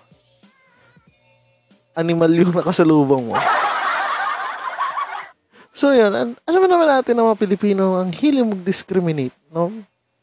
animal 1.95 2.31
yung 2.31 2.55
nakasalubong 2.59 3.31
mo. 3.31 3.35
So, 5.71 5.95
yun. 5.95 6.11
An- 6.11 6.39
alam 6.43 6.67
naman 6.67 6.87
natin 6.87 7.15
na 7.15 7.27
mga 7.31 7.39
Pilipino 7.39 7.99
ang 7.99 8.11
hiling 8.11 8.47
mag-discriminate, 8.51 9.35
no? 9.51 9.71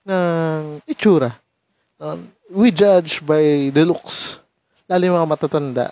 Ng 0.04 0.84
itsura. 0.84 1.40
No? 1.96 2.20
We 2.52 2.72
judge 2.72 3.24
by 3.24 3.72
the 3.72 3.84
looks. 3.84 4.40
Lalo 4.88 5.02
yung 5.04 5.18
mga 5.20 5.30
matatanda. 5.36 5.86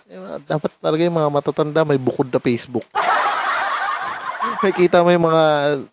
Dapat 0.48 0.70
talaga 0.80 1.04
yung 1.04 1.18
mga 1.20 1.28
matatanda 1.28 1.84
may 1.84 2.00
bukod 2.00 2.32
na 2.32 2.40
Facebook. 2.40 2.88
Nakikita 4.64 5.04
mo 5.04 5.12
yung 5.12 5.28
mga, 5.28 5.42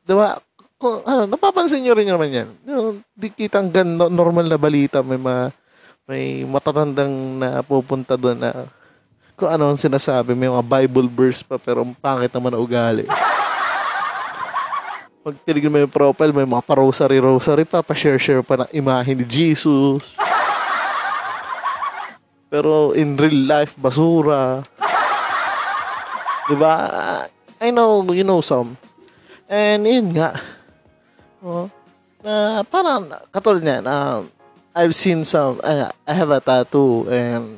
di 0.07 0.15
ba, 0.15 0.39
kung, 0.79 1.03
ano, 1.03 1.27
napapansin 1.27 1.83
nyo 1.83 1.99
rin 1.99 2.07
naman 2.07 2.31
yan. 2.31 2.49
Yung, 2.63 3.03
di 3.11 3.27
kitang 3.27 3.67
gan, 3.67 3.99
no- 3.99 4.07
normal 4.07 4.47
na 4.47 4.55
balita, 4.55 5.03
may 5.03 5.19
mga, 5.19 5.51
may 6.07 6.23
matatandang 6.47 7.43
na 7.43 7.59
pupunta 7.59 8.15
doon 8.15 8.39
na 8.39 8.71
kung 9.35 9.51
ano 9.51 9.75
ang 9.75 9.79
sinasabi, 9.79 10.31
may 10.31 10.47
mga 10.47 10.63
Bible 10.63 11.09
verse 11.11 11.43
pa 11.43 11.59
pero 11.59 11.83
ang 11.83 11.91
pangit 11.91 12.31
naman 12.31 12.55
na 12.55 12.61
ugali. 12.63 13.03
Pag 15.23 15.35
tinignan 15.43 15.71
mo 15.71 15.79
yung 15.83 15.91
profile, 15.91 16.35
may 16.35 16.47
mga 16.47 16.63
pa-rosary-rosary 16.63 17.67
pa, 17.67 17.83
pa-share-share 17.83 18.43
pa 18.43 18.63
ng 18.63 18.71
imahe 18.75 19.11
ni 19.15 19.27
Jesus. 19.27 20.15
Pero 22.53 22.93
in 22.93 23.17
real 23.17 23.49
life, 23.49 23.73
basura. 23.73 24.61
Diba? 26.45 26.73
I 27.57 27.73
know, 27.73 28.05
you 28.13 28.21
know 28.21 28.45
some. 28.45 28.77
And 29.49 29.81
yun 29.81 30.13
nga. 30.13 30.37
Oh, 31.41 31.65
na 32.21 32.61
parang, 32.61 33.09
katulad 33.33 33.65
niyan, 33.65 33.89
um, 33.89 34.29
I've 34.69 34.93
seen 34.93 35.25
some, 35.25 35.57
uh, 35.65 35.89
I 36.05 36.13
have 36.13 36.29
a 36.29 36.37
tattoo 36.37 37.09
and 37.09 37.57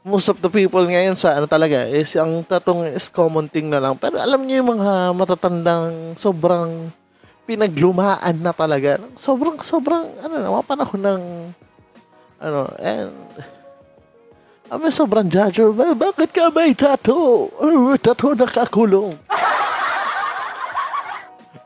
most 0.00 0.32
of 0.32 0.40
the 0.40 0.48
people 0.48 0.80
ngayon 0.82 1.12
sa 1.12 1.36
ano 1.36 1.44
talaga 1.44 1.84
is 1.84 2.16
ang 2.16 2.40
tatong 2.48 2.88
is 2.88 3.12
common 3.12 3.46
thing 3.46 3.68
na 3.68 3.76
lang. 3.76 3.94
Pero 4.00 4.16
alam 4.16 4.40
niyo 4.40 4.64
yung 4.64 4.80
mga 4.80 5.12
matatandang 5.12 6.16
sobrang 6.16 6.88
pinaglumaan 7.44 8.40
na 8.40 8.56
talaga. 8.56 8.98
Sobrang, 9.20 9.60
sobrang, 9.60 10.16
ano 10.24 10.34
na, 10.40 10.48
mga 10.48 10.68
panahon 10.68 11.02
ng, 11.04 11.22
ano, 12.40 12.60
and, 12.80 13.14
kami 14.68 14.92
sobrang 14.92 15.26
judger. 15.26 15.72
"Ba- 15.72 15.96
Bakit 15.96 16.30
ka 16.30 16.52
may 16.52 16.76
tattoo? 16.76 17.48
Tattoo 17.96 18.36
nakakulong. 18.36 19.16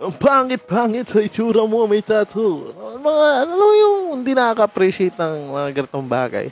Ang 0.03 0.15
pangit-pangit 0.19 1.07
sa 1.07 1.23
itsura 1.23 1.63
mo, 1.63 1.87
may 1.87 2.03
tattoo. 2.03 2.75
Mga, 2.99 3.27
ano 3.47 3.65
yung 3.71 3.97
hindi 4.19 4.35
nakaka-appreciate 4.35 5.15
ng 5.15 5.55
mga 5.55 5.69
ganitong 5.79 6.07
bagay. 6.07 6.47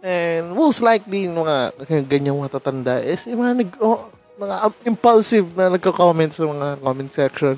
And 0.00 0.56
most 0.56 0.80
likely, 0.80 1.28
mga 1.28 1.76
ganyang 2.08 2.40
matatanda 2.40 3.00
is 3.04 3.28
yung 3.28 3.44
mga, 3.44 3.52
nag, 3.52 3.70
oh, 3.84 4.08
mga 4.40 4.54
impulsive 4.88 5.48
na 5.52 5.72
nagko-comment 5.72 6.32
sa 6.32 6.48
mga 6.48 6.68
comment 6.80 7.10
section. 7.12 7.56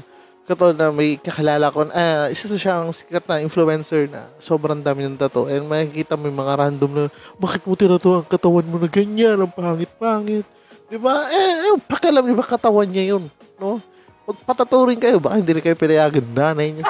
Katulad 0.48 0.80
na 0.80 0.88
may 0.88 1.20
kakilala 1.20 1.68
ko, 1.68 1.84
ah, 1.92 2.32
isa 2.32 2.48
sa 2.48 2.56
siyang 2.56 2.88
sikat 2.88 3.28
na 3.28 3.44
influencer 3.44 4.08
na 4.08 4.32
sobrang 4.40 4.80
dami 4.80 5.04
ng 5.04 5.20
tato. 5.20 5.44
And 5.44 5.68
makikita 5.68 6.16
mo 6.16 6.24
yung 6.24 6.40
mga 6.40 6.54
random 6.56 6.90
na, 6.96 7.04
bakit 7.36 7.68
mo 7.68 7.76
tinato 7.76 8.16
ang 8.16 8.24
katawan 8.24 8.64
mo 8.64 8.80
na 8.80 8.88
ganyan, 8.88 9.36
ang 9.36 9.52
pangit-pangit. 9.52 10.48
Di 10.88 10.96
ba? 10.96 11.28
Eh, 11.28 11.68
eh 11.68 11.76
pakialam 11.84 12.24
niyo 12.24 12.40
ba 12.40 12.48
katawan 12.48 12.88
niya 12.88 13.12
yun? 13.12 13.28
No? 13.60 13.84
magpataturin 14.28 15.00
kayo. 15.00 15.16
Baka 15.16 15.40
hindi 15.40 15.56
rin 15.56 15.64
kayo 15.64 15.76
pinayagan 15.76 16.26
nanay 16.36 16.68
niyo. 16.76 16.84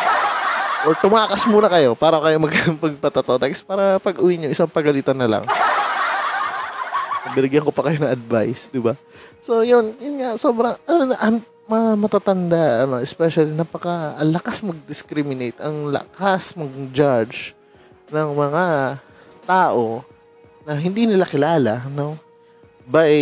Or 0.87 0.95
tumakas 0.99 1.47
muna 1.47 1.71
kayo 1.71 1.95
para 1.95 2.19
kayo 2.19 2.37
magpagpatato. 2.43 3.39
Tapos 3.41 3.63
para 3.63 4.03
pag 4.03 4.19
uwi 4.19 4.43
niyo, 4.43 4.51
isang 4.51 4.71
pagalitan 4.71 5.15
na 5.15 5.31
lang. 5.31 5.45
Binigyan 7.35 7.63
ko 7.63 7.71
pa 7.71 7.87
kayo 7.87 8.03
ng 8.03 8.11
advice, 8.11 8.67
di 8.73 8.83
ba? 8.83 8.99
So, 9.45 9.63
yun, 9.63 9.95
yun 10.01 10.19
nga, 10.19 10.35
sobrang, 10.35 10.75
ang 10.89 11.45
ma- 11.69 11.95
matatanda, 12.01 12.89
ano, 12.89 12.99
especially, 13.05 13.53
napaka, 13.53 14.17
ang 14.17 14.33
mag-discriminate, 14.65 15.61
ang 15.61 15.93
lakas 15.93 16.57
mag-judge 16.57 17.53
ng 18.09 18.29
mga 18.33 18.65
tao 19.45 20.03
na 20.65 20.73
hindi 20.81 21.05
nila 21.05 21.29
kilala, 21.29 21.85
no? 21.93 22.17
By 22.89 23.13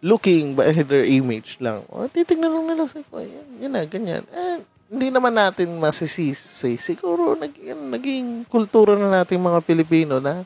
looking 0.00 0.56
by 0.56 0.72
their 0.72 1.04
image 1.04 1.60
lang. 1.60 1.84
O, 1.92 2.08
titignan 2.08 2.52
lang 2.52 2.66
nila 2.72 2.88
sa 2.88 3.04
ko, 3.04 3.20
yan, 3.20 3.46
yan 3.60 3.72
na, 3.72 3.84
ganyan. 3.84 4.24
Eh, 4.32 4.64
hindi 4.88 5.12
naman 5.12 5.36
natin 5.36 5.76
masisisi. 5.76 6.80
Siguro, 6.80 7.36
nag, 7.36 7.52
yan, 7.52 7.92
naging 7.92 8.48
kultura 8.48 8.96
na 8.96 9.20
natin 9.20 9.44
mga 9.44 9.60
Pilipino 9.60 10.22
na, 10.22 10.40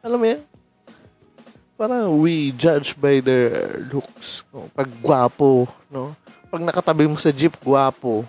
alam 0.00 0.16
mo 0.16 0.24
yan, 0.24 0.40
parang 1.80 2.20
we 2.20 2.52
judge 2.60 2.92
by 3.00 3.24
their 3.24 3.80
looks. 3.88 4.44
No? 4.52 4.68
Pag 4.76 4.92
gwapo, 5.00 5.64
no? 5.88 6.12
Pag 6.52 6.60
nakatabi 6.60 7.08
mo 7.08 7.16
sa 7.16 7.32
jeep, 7.32 7.56
gwapo. 7.64 8.28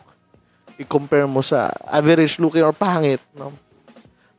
I-compare 0.80 1.28
mo 1.28 1.44
sa 1.44 1.68
average 1.84 2.40
looking 2.40 2.64
or 2.64 2.72
pangit, 2.72 3.20
no? 3.36 3.52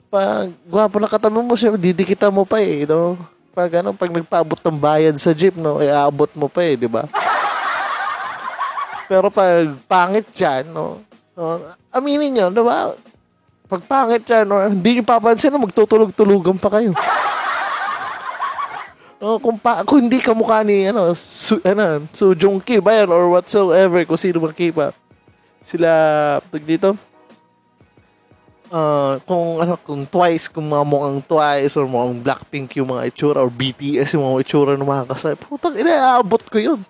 Pag 0.08 0.56
gwapo 0.64 0.96
nakatabi 0.96 1.44
mo 1.44 1.52
siya, 1.52 1.76
didikita 1.76 2.32
mo 2.32 2.48
pa 2.48 2.64
eh, 2.64 2.88
no? 2.88 3.20
Pag 3.52 3.84
ano, 3.84 3.92
pag 3.92 4.08
nagpaabot 4.08 4.56
ng 4.64 4.80
bayad 4.80 5.12
sa 5.20 5.36
jeep, 5.36 5.60
no, 5.60 5.76
iaabot 5.76 6.32
mo 6.32 6.48
pa 6.48 6.64
eh, 6.64 6.80
di 6.80 6.88
ba? 6.88 7.04
Pero 9.12 9.28
pag 9.28 9.76
pangit 9.84 10.24
yan, 10.32 10.72
no, 10.72 11.04
no 11.36 11.60
aminin 11.92 12.32
nyo, 12.32 12.46
di 12.48 12.64
ba? 12.64 12.96
Pag 13.68 13.84
pangit 13.84 14.24
yan, 14.24 14.48
no, 14.48 14.56
hindi 14.56 14.96
nyo 14.96 15.04
papansin 15.04 15.52
na 15.52 15.60
magtutulog-tulugan 15.60 16.56
pa 16.56 16.80
kayo. 16.80 16.96
No, 19.22 19.38
kung, 19.38 19.54
pa, 19.54 19.86
kung 19.86 20.02
hindi 20.02 20.18
ka 20.18 20.34
mukha 20.34 20.66
ni, 20.66 20.90
ano, 20.90 21.14
su, 21.14 21.62
ano, 21.62 22.10
Su 22.10 22.34
Jong 22.34 22.58
Ki 22.58 22.82
ba 22.82 22.90
yan, 22.90 23.06
or 23.06 23.30
whatsoever, 23.30 24.02
kung 24.02 24.18
sino 24.18 24.42
bang 24.42 24.50
K-pop. 24.50 24.90
Sila, 25.62 25.90
tag 26.42 26.66
dito, 26.66 26.98
uh, 28.66 29.22
kung 29.22 29.62
ano 29.62 29.78
kung 29.78 30.02
twice 30.08 30.50
kung 30.50 30.66
mga 30.66 30.82
mukhang 30.82 31.20
twice 31.22 31.76
or 31.78 31.86
mukhang 31.86 32.18
Blackpink 32.18 32.74
yung 32.80 32.90
mga 32.90 33.14
itsura 33.14 33.38
or 33.44 33.52
BTS 33.52 34.16
yung 34.16 34.26
mga 34.26 34.42
itsura 34.42 34.72
ng 34.74 34.88
mga 34.88 35.06
kasay. 35.12 35.38
Putang 35.38 35.76
ina 35.78 36.18
aabot 36.18 36.42
ko 36.48 36.58
yun. 36.58 36.80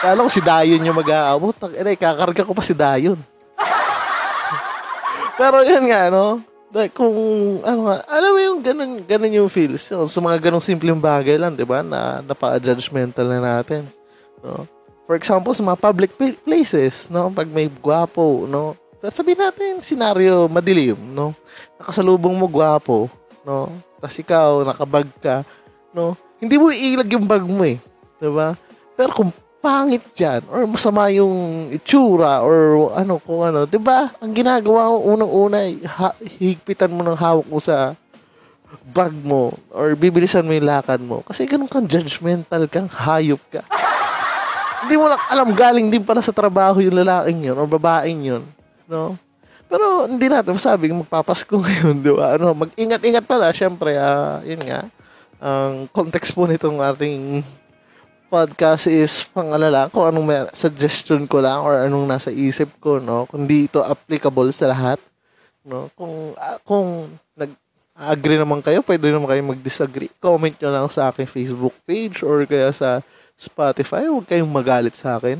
Kala 0.00 0.24
ko 0.24 0.30
si 0.32 0.40
Dayon 0.40 0.80
yung 0.80 0.96
mag-aabot. 0.96 1.52
Putang 1.52 1.76
ina 1.76 1.92
kakarga 1.92 2.48
ko 2.48 2.56
pa 2.56 2.64
si 2.64 2.72
Dayon. 2.72 3.20
Pero 5.38 5.60
yun 5.66 5.84
nga 5.90 6.08
no 6.08 6.51
like, 6.72 6.96
kung 6.96 7.14
ano 7.62 7.78
nga 7.86 7.96
alam 8.08 8.30
mo 8.32 8.40
yung 8.40 8.60
ganun, 8.64 8.92
ganun 9.04 9.38
yung 9.44 9.50
feels 9.52 9.86
so, 9.86 10.08
sa 10.08 10.20
mga 10.24 10.48
ganung 10.48 10.64
simpleng 10.64 10.98
bagay 10.98 11.36
lang 11.36 11.52
di 11.52 11.64
ba 11.68 11.84
na 11.84 12.24
napaka-judgmental 12.24 13.28
na 13.28 13.40
natin 13.40 13.84
no 14.40 14.64
for 15.04 15.14
example 15.14 15.52
sa 15.52 15.62
mga 15.62 15.78
public 15.78 16.10
places 16.42 17.12
no 17.12 17.28
pag 17.28 17.46
may 17.46 17.68
gwapo 17.68 18.48
no 18.48 18.74
sabihin 19.10 19.42
natin, 19.42 19.82
senaryo 19.82 20.46
madilim, 20.46 20.94
no? 20.94 21.34
Nakasalubong 21.80 22.38
mo 22.38 22.46
gwapo, 22.46 23.10
no? 23.42 23.66
Tapos 23.98 24.16
ikaw, 24.22 24.62
nakabag 24.62 25.10
ka, 25.18 25.42
no? 25.90 26.14
Hindi 26.38 26.54
mo 26.54 26.70
iilag 26.70 27.10
yung 27.10 27.26
bag 27.26 27.42
mo 27.42 27.66
eh. 27.66 27.82
Diba? 28.22 28.54
Pero 28.94 29.10
kung 29.10 29.34
pangit 29.62 30.02
yan, 30.18 30.42
or 30.50 30.66
masama 30.66 31.06
yung 31.14 31.70
itsura, 31.70 32.42
or 32.42 32.90
ano, 32.98 33.22
kung 33.22 33.46
ano, 33.46 33.62
di 33.62 33.78
ba? 33.78 34.10
Ang 34.18 34.34
ginagawa 34.34 34.90
mo, 34.90 34.98
unang-una, 35.14 35.62
ha- 35.86 36.18
higpitan 36.42 36.90
mo 36.90 37.06
ng 37.06 37.14
hawak 37.14 37.46
mo 37.46 37.62
sa 37.62 37.94
bag 38.90 39.14
mo, 39.14 39.54
or 39.70 39.94
bibilisan 39.94 40.42
mo 40.42 40.50
yung 40.50 40.66
lakad 40.66 40.98
mo. 40.98 41.22
Kasi 41.22 41.46
ganun 41.46 41.70
kang 41.70 41.86
judgmental 41.86 42.66
kang 42.66 42.90
hayop 42.90 43.40
ka. 43.54 43.62
Hindi 44.82 44.98
mo 44.98 45.06
lang 45.06 45.22
alam, 45.30 45.54
galing 45.54 45.88
din 45.88 46.02
pala 46.02 46.18
sa 46.18 46.34
trabaho 46.34 46.82
yung 46.82 46.98
lalaking 46.98 47.46
yun, 47.46 47.56
or 47.56 47.70
babaeng 47.70 48.20
yun 48.20 48.44
no? 48.92 49.16
Pero 49.72 50.04
hindi 50.04 50.28
natin 50.28 50.52
masabi 50.52 50.92
magpapasko 50.92 51.56
ngayon, 51.64 52.04
di 52.04 52.12
ba? 52.12 52.36
Ano, 52.36 52.52
mag-ingat-ingat 52.52 53.24
pala, 53.24 53.48
syempre, 53.56 53.96
uh, 53.96 54.44
yun 54.44 54.60
nga, 54.60 54.84
ang 55.40 55.88
context 55.88 56.36
po 56.36 56.44
nitong 56.44 56.78
ating 56.84 57.40
podcast 58.32 58.88
is 58.88 59.28
pangalala 59.28 59.92
kung 59.92 60.08
anong 60.08 60.24
may 60.24 60.40
suggestion 60.56 61.28
ko 61.28 61.44
lang 61.44 61.60
or 61.60 61.84
anong 61.84 62.08
nasa 62.08 62.32
isip 62.32 62.72
ko, 62.80 62.96
no? 62.96 63.28
Kung 63.28 63.44
di 63.44 63.68
ito 63.68 63.84
applicable 63.84 64.48
sa 64.56 64.72
lahat, 64.72 64.96
no? 65.68 65.92
Kung, 65.92 66.32
uh, 66.32 66.56
kung 66.64 67.12
nag 67.36 67.52
agree 67.92 68.40
naman 68.40 68.64
kayo, 68.64 68.80
pwede 68.80 69.12
naman 69.12 69.28
kayo 69.28 69.44
mag-disagree. 69.44 70.08
Comment 70.16 70.56
nyo 70.56 70.70
lang 70.72 70.88
sa 70.88 71.12
aking 71.12 71.28
Facebook 71.28 71.76
page 71.84 72.24
or 72.24 72.48
kaya 72.48 72.72
sa 72.72 73.04
Spotify. 73.36 74.08
Huwag 74.08 74.24
kayong 74.24 74.48
magalit 74.48 74.96
sa 74.96 75.20
akin. 75.20 75.36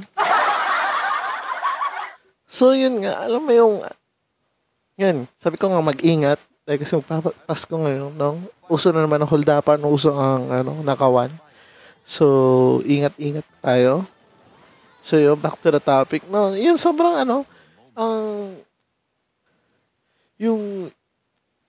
So, 2.45 2.77
yun 2.77 3.01
nga, 3.01 3.25
alam 3.25 3.41
mo 3.41 3.53
yung, 3.57 3.81
yun, 5.01 5.25
sabi 5.41 5.57
ko 5.57 5.73
nga 5.73 5.81
mag-ingat, 5.81 6.37
dahil 6.69 6.79
kasi 6.85 6.93
magpapasko 7.01 7.73
ngayon, 7.73 8.13
no? 8.13 8.45
Uso 8.69 8.93
na 8.93 9.01
naman 9.01 9.25
ang 9.25 9.33
holdapan, 9.33 9.81
uso 9.89 10.13
ang, 10.13 10.53
ano, 10.53 10.85
nakawan. 10.85 11.33
So, 12.13 12.85
ingat-ingat 12.85 13.49
tayo. 13.65 14.05
So, 15.01 15.17
yun, 15.17 15.41
back 15.41 15.57
to 15.65 15.73
the 15.73 15.81
topic. 15.81 16.29
No, 16.29 16.53
yun, 16.53 16.77
sobrang, 16.77 17.25
ano, 17.25 17.49
ang, 17.97 18.53
yung, 20.37 20.93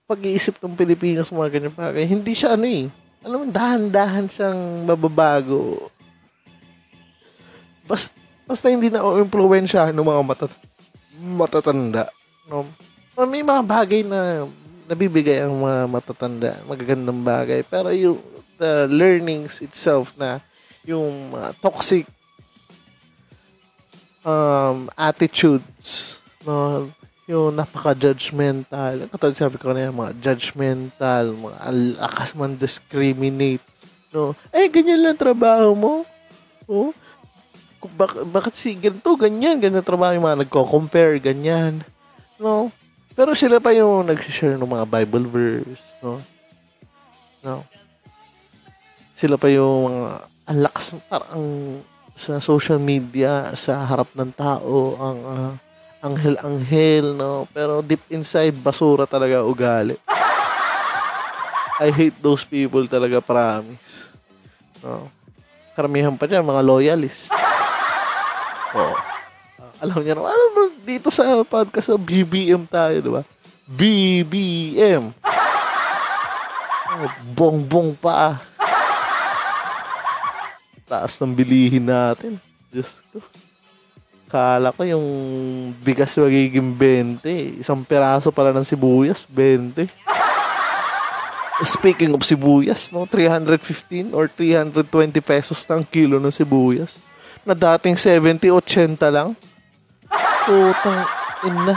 pag-iisip 0.04 0.60
ng 0.60 0.76
Pilipinas 0.76 1.32
mga 1.32 1.48
ganyan 1.48 1.72
bagay, 1.72 2.04
hindi 2.04 2.36
siya, 2.36 2.60
ano 2.60 2.68
eh, 2.68 2.92
alam 3.24 3.40
mo, 3.40 3.44
dahan-dahan 3.48 4.28
siyang 4.28 4.84
mababago. 4.84 5.88
Basta, 7.88 8.12
basta 8.44 8.68
hindi 8.68 8.92
na 8.92 9.00
o-impluensya 9.00 9.96
ng 9.96 10.04
mga 10.04 10.22
mata 10.28 10.46
matatanda. 11.24 12.12
No? 12.44 12.68
May 13.24 13.40
mga 13.40 13.64
bagay 13.64 14.04
na 14.04 14.44
nabibigay 14.84 15.40
ang 15.40 15.56
mga 15.56 15.88
matatanda, 15.88 16.52
magagandang 16.68 17.24
bagay. 17.24 17.64
Pero 17.64 17.88
yung 17.96 18.20
the 18.64 18.88
learnings 18.88 19.60
itself 19.60 20.16
na 20.16 20.40
yung 20.88 21.36
uh, 21.36 21.52
toxic 21.60 22.08
um, 24.24 24.88
attitudes, 24.96 26.18
no? 26.48 26.88
yung 27.24 27.56
napaka-judgmental. 27.56 29.08
Katulad 29.08 29.36
sabi 29.36 29.56
ko 29.56 29.72
na 29.72 29.92
mga 29.92 30.12
judgmental, 30.20 31.32
mga 31.32 31.58
alakas 31.60 32.32
man 32.36 32.56
discriminate. 32.56 33.64
No? 34.12 34.36
Eh, 34.52 34.68
ganyan 34.68 35.04
lang 35.04 35.16
trabaho 35.16 35.72
mo. 35.72 35.92
Oh, 36.64 36.92
bak- 37.96 38.24
bakit 38.28 38.56
si 38.56 38.76
ganito, 38.76 39.12
ganyan, 39.16 39.60
ganyan 39.60 39.84
trabaho 39.84 40.16
yung 40.16 40.24
mga 40.24 40.44
nagko-compare, 40.44 41.20
ganyan. 41.20 41.84
No? 42.40 42.72
Pero 43.16 43.32
sila 43.32 43.60
pa 43.60 43.72
yung 43.72 44.04
nag-share 44.08 44.60
ng 44.60 44.68
mga 44.68 44.86
Bible 44.88 45.26
verse, 45.28 45.84
no? 46.04 46.20
No? 47.44 47.64
Sila 49.14 49.38
pa 49.38 49.48
yung 49.50 49.90
mga 49.90 50.12
ang 50.44 50.58
lakas 50.60 50.86
parang 51.08 51.44
sa 52.14 52.36
social 52.38 52.76
media 52.76 53.56
sa 53.56 53.80
harap 53.88 54.12
ng 54.12 54.30
tao 54.36 54.94
ang 55.00 55.18
uh, 55.24 55.52
anghel-anghel 56.04 57.16
no 57.16 57.48
pero 57.48 57.80
deep 57.80 58.04
inside 58.12 58.52
basura 58.52 59.08
talaga 59.08 59.40
ugali 59.40 59.96
I 61.80 61.88
hate 61.88 62.20
those 62.20 62.44
people 62.44 62.84
talaga 62.84 63.24
promise 63.24 64.12
no 64.84 65.08
karamihan 65.72 66.12
pa 66.12 66.28
dyan 66.28 66.44
mga 66.44 66.60
loyalists 66.60 67.32
Oo. 68.74 68.94
Uh, 69.54 69.72
alam 69.78 69.98
niya 70.02 70.18
naman, 70.18 70.34
alam 70.34 70.50
mo, 70.50 70.62
dito 70.82 71.08
sa 71.14 71.46
podcast 71.46 71.94
sa 71.94 71.98
BBM 71.98 72.66
tayo, 72.66 72.96
di 72.98 73.10
ba? 73.10 73.22
BBM. 73.70 75.14
Oh, 76.94 77.10
bong-bong 77.34 77.94
pa. 77.94 78.42
Taas 80.94 81.18
ng 81.18 81.34
bilihin 81.34 81.90
natin. 81.90 82.38
Diyos 82.70 83.02
ko. 83.10 83.18
Kala 84.30 84.70
ko 84.70 84.86
yung 84.86 85.06
bigas 85.82 86.14
magiging 86.14 86.70
20. 86.70 87.58
Isang 87.58 87.82
peraso 87.82 88.30
pala 88.30 88.54
ng 88.54 88.62
sibuyas, 88.62 89.26
20. 89.26 89.90
Speaking 91.66 92.14
of 92.14 92.22
sibuyas, 92.22 92.94
no, 92.94 93.10
315 93.10 94.14
or 94.14 94.30
320 94.30 95.18
pesos 95.18 95.66
ng 95.66 95.82
kilo 95.82 96.22
ng 96.22 96.30
sibuyas 96.30 97.02
na 97.42 97.58
dating 97.58 97.98
70-80 97.98 98.94
lang. 99.10 99.34
Putang 100.46 101.10
ina. 101.42 101.74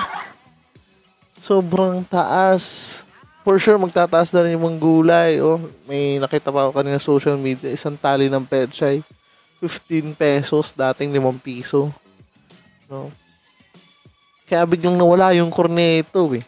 Sobrang 1.41 2.05
taas. 2.05 3.01
For 3.47 3.55
sure, 3.63 3.79
magtataas 3.79 4.35
na 4.35 4.43
rin 4.43 4.59
yung 4.59 4.67
mga 4.67 4.79
gulay. 4.83 5.31
Oh, 5.39 5.55
may 5.87 6.19
nakita 6.19 6.51
pa 6.51 6.67
ako 6.67 6.83
kanina 6.83 6.99
social 6.99 7.39
media, 7.39 7.71
isang 7.71 7.95
tali 7.95 8.27
ng 8.27 8.43
pechay. 8.43 8.99
15 9.63 10.19
pesos, 10.19 10.75
dating 10.75 11.15
5 11.15 11.39
piso. 11.39 11.87
No? 12.91 13.07
Kaya 14.51 14.67
biglang 14.67 14.99
nawala 14.99 15.31
yung 15.31 15.47
corneto 15.47 16.27
eh. 16.35 16.43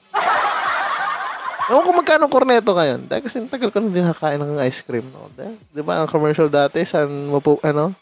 Ewan 1.72 1.88
ko 1.88 1.92
magkano 1.96 2.28
corneto 2.28 2.76
ngayon. 2.76 3.08
Dahil 3.08 3.24
kasi 3.24 3.48
tagal 3.48 3.72
ko 3.72 3.80
na 3.80 3.96
din 3.96 4.04
nakakain 4.04 4.44
ng 4.44 4.60
ice 4.68 4.84
cream. 4.84 5.08
No? 5.08 5.32
Di 5.72 5.80
ba 5.80 6.04
ang 6.04 6.12
commercial 6.12 6.52
dati, 6.52 6.84
saan 6.84 7.32
mo 7.32 7.40
ano, 7.64 7.96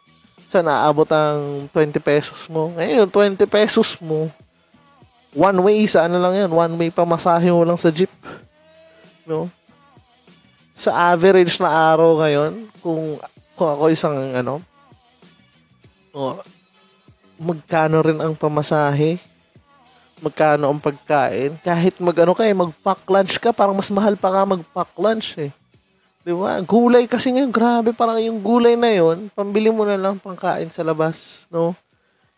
saan 0.50 0.66
naabot 0.66 1.06
ang 1.14 1.70
20 1.70 2.02
pesos 2.02 2.50
mo. 2.50 2.74
Ngayon, 2.74 3.14
20 3.14 3.46
pesos 3.46 4.02
mo, 4.02 4.26
one 5.38 5.60
way 5.62 5.86
sa 5.86 6.10
ano 6.10 6.18
lang 6.18 6.34
yan, 6.34 6.50
one 6.50 6.74
way 6.82 6.90
pamasahe 6.90 7.54
mo 7.54 7.62
lang 7.62 7.78
sa 7.78 7.94
jeep. 7.94 8.10
No? 9.28 9.52
Sa 10.74 10.96
average 11.12 11.60
na 11.60 11.68
araw 11.68 12.24
ngayon, 12.24 12.72
kung, 12.80 13.20
kung 13.60 13.70
ako 13.70 13.84
isang 13.92 14.16
ano, 14.32 14.64
oh, 16.16 16.40
magkano 17.38 18.02
rin 18.02 18.18
ang 18.24 18.34
pamasahe 18.34 19.20
magkano 20.22 20.74
ang 20.74 20.82
pagkain. 20.82 21.58
Kahit 21.62 22.02
mag-ano 22.02 22.34
ka 22.34 22.44
eh, 22.46 22.54
mag-pack 22.54 23.06
lunch 23.06 23.38
ka, 23.38 23.54
parang 23.54 23.78
mas 23.78 23.90
mahal 23.94 24.18
pa 24.18 24.34
nga 24.34 24.44
mag-pack 24.46 24.92
lunch 24.98 25.38
eh. 25.38 25.52
Di 26.26 26.34
ba? 26.34 26.60
Gulay 26.66 27.08
kasi 27.08 27.32
ngayon, 27.32 27.54
grabe, 27.54 27.90
parang 27.94 28.20
yung 28.20 28.42
gulay 28.42 28.76
na 28.76 28.92
yon 28.92 29.32
pambili 29.32 29.72
mo 29.72 29.88
na 29.88 29.96
lang 29.96 30.20
pangkain 30.20 30.68
sa 30.68 30.84
labas, 30.84 31.48
no? 31.48 31.72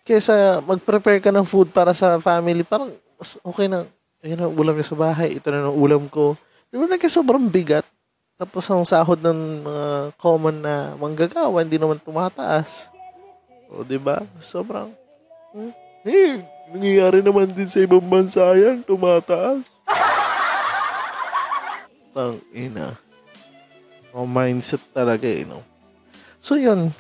Kesa 0.06 0.62
mag-prepare 0.62 1.24
ka 1.24 1.34
ng 1.34 1.48
food 1.48 1.72
para 1.72 1.96
sa 1.96 2.20
family, 2.22 2.62
parang 2.62 2.94
okay 3.42 3.66
na, 3.66 3.88
ayun 4.22 4.40
ang 4.44 4.54
ulam 4.54 4.76
niya 4.76 4.94
sa 4.94 4.98
bahay, 5.00 5.40
ito 5.40 5.48
na 5.50 5.70
ng 5.70 5.78
ulam 5.80 6.06
ko. 6.12 6.36
Di 6.70 6.78
ba? 6.78 6.86
Like, 6.86 7.10
sobrang 7.10 7.50
bigat. 7.50 7.86
Tapos 8.40 8.64
ang 8.72 8.88
sahod 8.88 9.20
ng 9.20 9.68
mga 9.68 9.88
common 10.16 10.64
na 10.64 10.96
manggagawa, 10.96 11.66
hindi 11.66 11.76
naman 11.76 12.00
tumataas. 12.00 12.88
O, 13.68 13.84
di 13.84 14.00
ba? 14.00 14.24
Sobrang, 14.40 14.96
hmm? 15.52 15.74
Eh, 16.08 16.40
nangyayari 16.72 17.20
naman 17.20 17.52
din 17.52 17.68
sa 17.68 17.84
ibang 17.84 18.00
bansa 18.00 18.40
yan, 18.56 18.80
tumataas. 18.88 19.84
Tang 22.16 22.40
ina. 22.56 22.96
O 24.16 24.24
mindset 24.24 24.80
talaga 24.96 25.28
eh, 25.28 25.44
no? 25.44 25.60
So, 26.40 26.56
yun. 26.56 26.96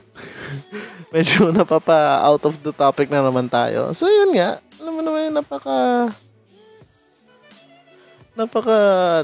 Medyo 1.16 1.56
napapa 1.56 2.20
out 2.20 2.44
of 2.44 2.60
the 2.60 2.76
topic 2.76 3.08
na 3.08 3.24
naman 3.24 3.48
tayo. 3.48 3.96
So, 3.96 4.12
yun 4.12 4.36
nga. 4.36 4.60
Alam 4.84 5.00
mo 5.00 5.02
naman, 5.02 5.32
napaka 5.32 6.12
napaka 6.12 6.29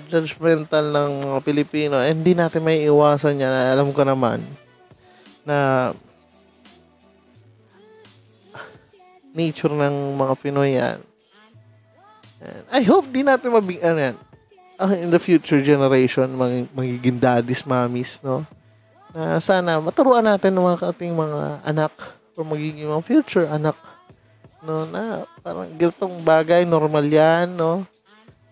judgmental 0.09 0.91
ng 0.91 1.11
mga 1.31 1.39
Pilipino. 1.45 1.95
Eh, 2.01 2.11
hindi 2.11 2.35
natin 2.35 2.65
may 2.65 2.83
iwasan 2.83 3.39
yan. 3.39 3.53
Alam 3.53 3.95
ko 3.95 4.03
naman 4.03 4.43
na 5.45 5.91
nature 9.31 9.71
ng 9.71 10.19
mga 10.19 10.33
Pinoy 10.41 10.75
yan. 10.75 10.99
And 12.43 12.65
I 12.71 12.81
hope 12.83 13.07
di 13.11 13.23
natin 13.23 13.55
mabig, 13.55 13.79
ano 13.79 13.99
yan, 13.99 14.17
uh, 14.79 14.91
in 14.95 15.11
the 15.11 15.21
future 15.21 15.63
generation, 15.63 16.31
mag, 16.35 16.67
magiging 16.75 17.19
daddies, 17.19 17.63
mommies, 17.63 18.19
no? 18.19 18.43
Na 19.15 19.39
sana 19.39 19.79
maturuan 19.79 20.23
natin 20.23 20.51
ng 20.51 20.65
mga 20.65 20.91
ating 20.91 21.15
mga 21.15 21.63
anak 21.63 21.93
or 22.35 22.43
magiging 22.43 22.91
mga 22.91 23.03
future 23.07 23.47
anak 23.47 23.79
no 24.65 24.83
na 24.89 25.23
parang 25.45 25.69
ganitong 25.77 26.19
bagay 26.25 26.65
normal 26.65 27.05
yan 27.05 27.53
no 27.53 27.85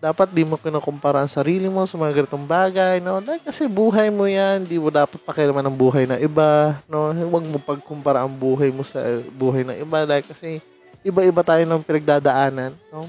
dapat 0.04 0.28
di 0.28 0.44
mo 0.44 0.60
kinukumpara 0.60 1.24
ang 1.24 1.32
sarili 1.32 1.64
mo 1.72 1.88
sa 1.88 1.96
mga 1.96 2.12
ganitong 2.12 2.44
bagay 2.44 3.00
no 3.00 3.24
dahil 3.24 3.40
kasi 3.40 3.64
buhay 3.64 4.12
mo 4.12 4.28
yan 4.28 4.60
di 4.68 4.76
mo 4.76 4.92
dapat 4.92 5.16
pakialaman 5.24 5.64
ng 5.64 5.76
buhay 5.80 6.04
ng 6.04 6.20
iba 6.20 6.76
no 6.84 7.08
huwag 7.08 7.44
mo 7.48 7.56
pagkumpara 7.56 8.20
ang 8.20 8.36
buhay 8.36 8.68
mo 8.68 8.84
sa 8.84 9.00
buhay 9.32 9.64
ng 9.64 9.80
iba 9.80 10.04
dahil 10.04 10.24
kasi 10.28 10.60
iba-iba 11.04 11.44
tayo 11.44 11.62
ng 11.68 11.84
pinagdadaanan. 11.84 12.72
No? 12.88 13.04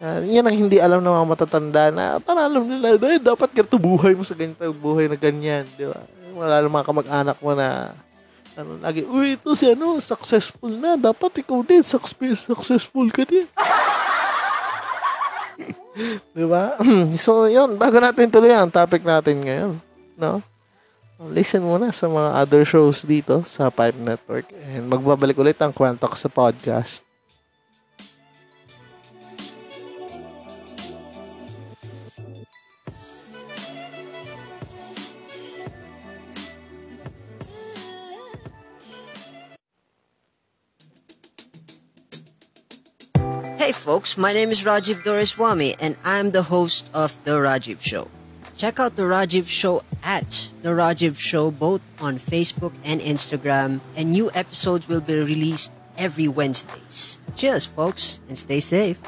Uh, 0.00 0.24
yan 0.24 0.46
ang 0.46 0.56
hindi 0.56 0.80
alam 0.80 1.04
ng 1.04 1.12
mga 1.12 1.28
matatanda 1.28 1.84
na 1.92 2.16
para 2.22 2.48
alam 2.48 2.64
nila, 2.64 2.96
dahil 2.96 3.20
dapat 3.20 3.52
ganito 3.52 3.76
buhay 3.76 4.16
mo 4.16 4.24
sa 4.24 4.32
ganito 4.32 4.64
buhay 4.72 5.10
na 5.10 5.18
ganyan. 5.18 5.66
Di 5.76 5.84
ba? 5.84 6.00
Wala 6.32 6.62
lang 6.62 6.72
mga 6.72 6.88
kamag-anak 6.88 7.36
mo 7.42 7.52
na 7.52 7.92
ano, 8.56 8.80
lagi, 8.80 9.04
uy, 9.04 9.36
ito 9.36 9.52
si 9.52 9.68
ano, 9.68 10.00
successful 10.00 10.72
na. 10.72 10.96
Dapat 10.96 11.44
ikaw 11.44 11.60
din, 11.66 11.84
success, 11.84 12.48
successful 12.48 13.10
ka 13.12 13.26
din. 13.28 13.44
di 16.36 16.46
ba? 16.46 16.78
so, 17.24 17.50
yun, 17.50 17.76
bago 17.76 17.98
natin 18.00 18.30
tuloy 18.30 18.54
ang 18.54 18.72
topic 18.72 19.04
natin 19.04 19.42
ngayon. 19.44 19.74
No? 20.16 20.40
listen 21.28 21.60
muna 21.60 21.92
sa 21.92 22.08
mga 22.08 22.32
other 22.32 22.64
shows 22.64 23.04
dito 23.04 23.44
sa 23.44 23.68
Pipe 23.68 24.00
Network. 24.00 24.48
And 24.72 24.88
magbabalik 24.88 25.36
ulit 25.36 25.60
ang 25.60 25.76
ko 25.76 25.84
sa 26.16 26.32
podcast. 26.32 27.04
Hey 43.70 43.74
folks, 43.74 44.18
my 44.18 44.32
name 44.32 44.48
is 44.48 44.64
Rajiv 44.64 45.04
Doreswamy 45.04 45.76
and 45.78 45.94
I'm 46.02 46.32
the 46.32 46.42
host 46.42 46.90
of 46.92 47.22
The 47.22 47.38
Rajiv 47.38 47.80
Show. 47.80 48.08
Check 48.56 48.80
out 48.80 48.96
The 48.96 49.04
Rajiv 49.04 49.46
Show 49.46 49.84
at 50.02 50.48
The 50.62 50.70
Rajiv 50.70 51.16
Show 51.16 51.52
both 51.52 51.80
on 52.02 52.18
Facebook 52.18 52.72
and 52.82 53.00
Instagram, 53.00 53.78
and 53.94 54.10
new 54.10 54.28
episodes 54.34 54.88
will 54.88 55.00
be 55.00 55.14
released 55.14 55.70
every 55.96 56.26
Wednesdays. 56.26 57.20
Cheers, 57.36 57.66
folks, 57.66 58.18
and 58.28 58.36
stay 58.36 58.58
safe. 58.58 58.98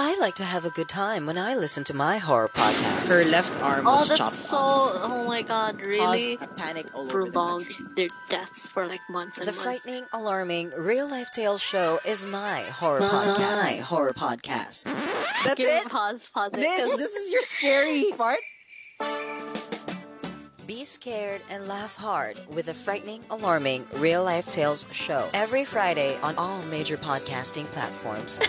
I 0.00 0.16
like 0.20 0.36
to 0.36 0.44
have 0.44 0.64
a 0.64 0.70
good 0.70 0.88
time 0.88 1.26
when 1.26 1.36
I 1.36 1.56
listen 1.56 1.82
to 1.84 1.94
my 1.94 2.18
horror 2.18 2.46
podcast. 2.48 3.08
Her 3.08 3.24
left 3.24 3.60
arm 3.64 3.84
oh, 3.84 3.94
was 3.96 4.06
that's 4.08 4.18
chopped 4.18 4.30
so. 4.32 4.56
off. 4.56 5.10
Oh 5.12 5.24
my 5.26 5.42
god, 5.42 5.84
really? 5.84 6.36
Caused 6.36 6.52
a 6.52 6.54
panic 6.54 6.86
all 6.94 7.02
over 7.02 7.24
the 7.28 7.74
their 7.96 8.08
deaths 8.28 8.68
for 8.68 8.86
like 8.86 9.00
months 9.10 9.38
and 9.38 9.48
The 9.48 9.52
months. 9.52 9.82
The 9.82 9.90
frightening, 9.90 10.06
alarming, 10.12 10.72
real 10.78 11.08
life 11.10 11.30
tales 11.34 11.60
show 11.60 11.98
is 12.06 12.24
my 12.24 12.60
horror 12.60 13.00
My 13.00 13.08
podcast. 13.08 13.80
horror 13.80 14.10
podcast. 14.10 14.84
That's 15.44 15.56
Give 15.56 15.68
it. 15.68 15.88
Pause, 15.88 16.30
pause 16.32 16.54
it. 16.54 16.58
This, 16.60 16.90
'cause- 16.90 16.98
this 16.98 17.12
is 17.16 17.32
your 17.32 17.42
scary 17.42 18.12
part. 18.16 18.38
Be 20.68 20.84
scared 20.84 21.40
and 21.50 21.66
laugh 21.66 21.96
hard 21.96 22.38
with 22.48 22.66
the 22.66 22.74
frightening, 22.74 23.24
alarming, 23.30 23.84
real 23.94 24.22
life 24.22 24.52
tales 24.52 24.84
show 24.92 25.28
every 25.34 25.64
Friday 25.64 26.16
on 26.22 26.36
all 26.36 26.62
major 26.70 26.96
podcasting 26.96 27.64
platforms. 27.66 28.38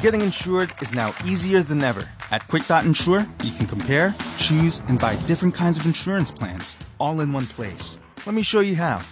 Getting 0.00 0.20
insured 0.20 0.72
is 0.80 0.94
now 0.94 1.12
easier 1.24 1.64
than 1.64 1.82
ever. 1.82 2.08
At 2.30 2.46
Quick.insure, 2.46 3.26
you 3.42 3.52
can 3.52 3.66
compare, 3.66 4.14
choose, 4.38 4.80
and 4.86 5.00
buy 5.00 5.16
different 5.26 5.54
kinds 5.54 5.78
of 5.78 5.86
insurance 5.86 6.30
plans 6.30 6.76
all 7.00 7.18
in 7.18 7.32
one 7.32 7.46
place. 7.46 7.98
Let 8.24 8.34
me 8.36 8.42
show 8.42 8.60
you 8.60 8.76
how. 8.76 9.02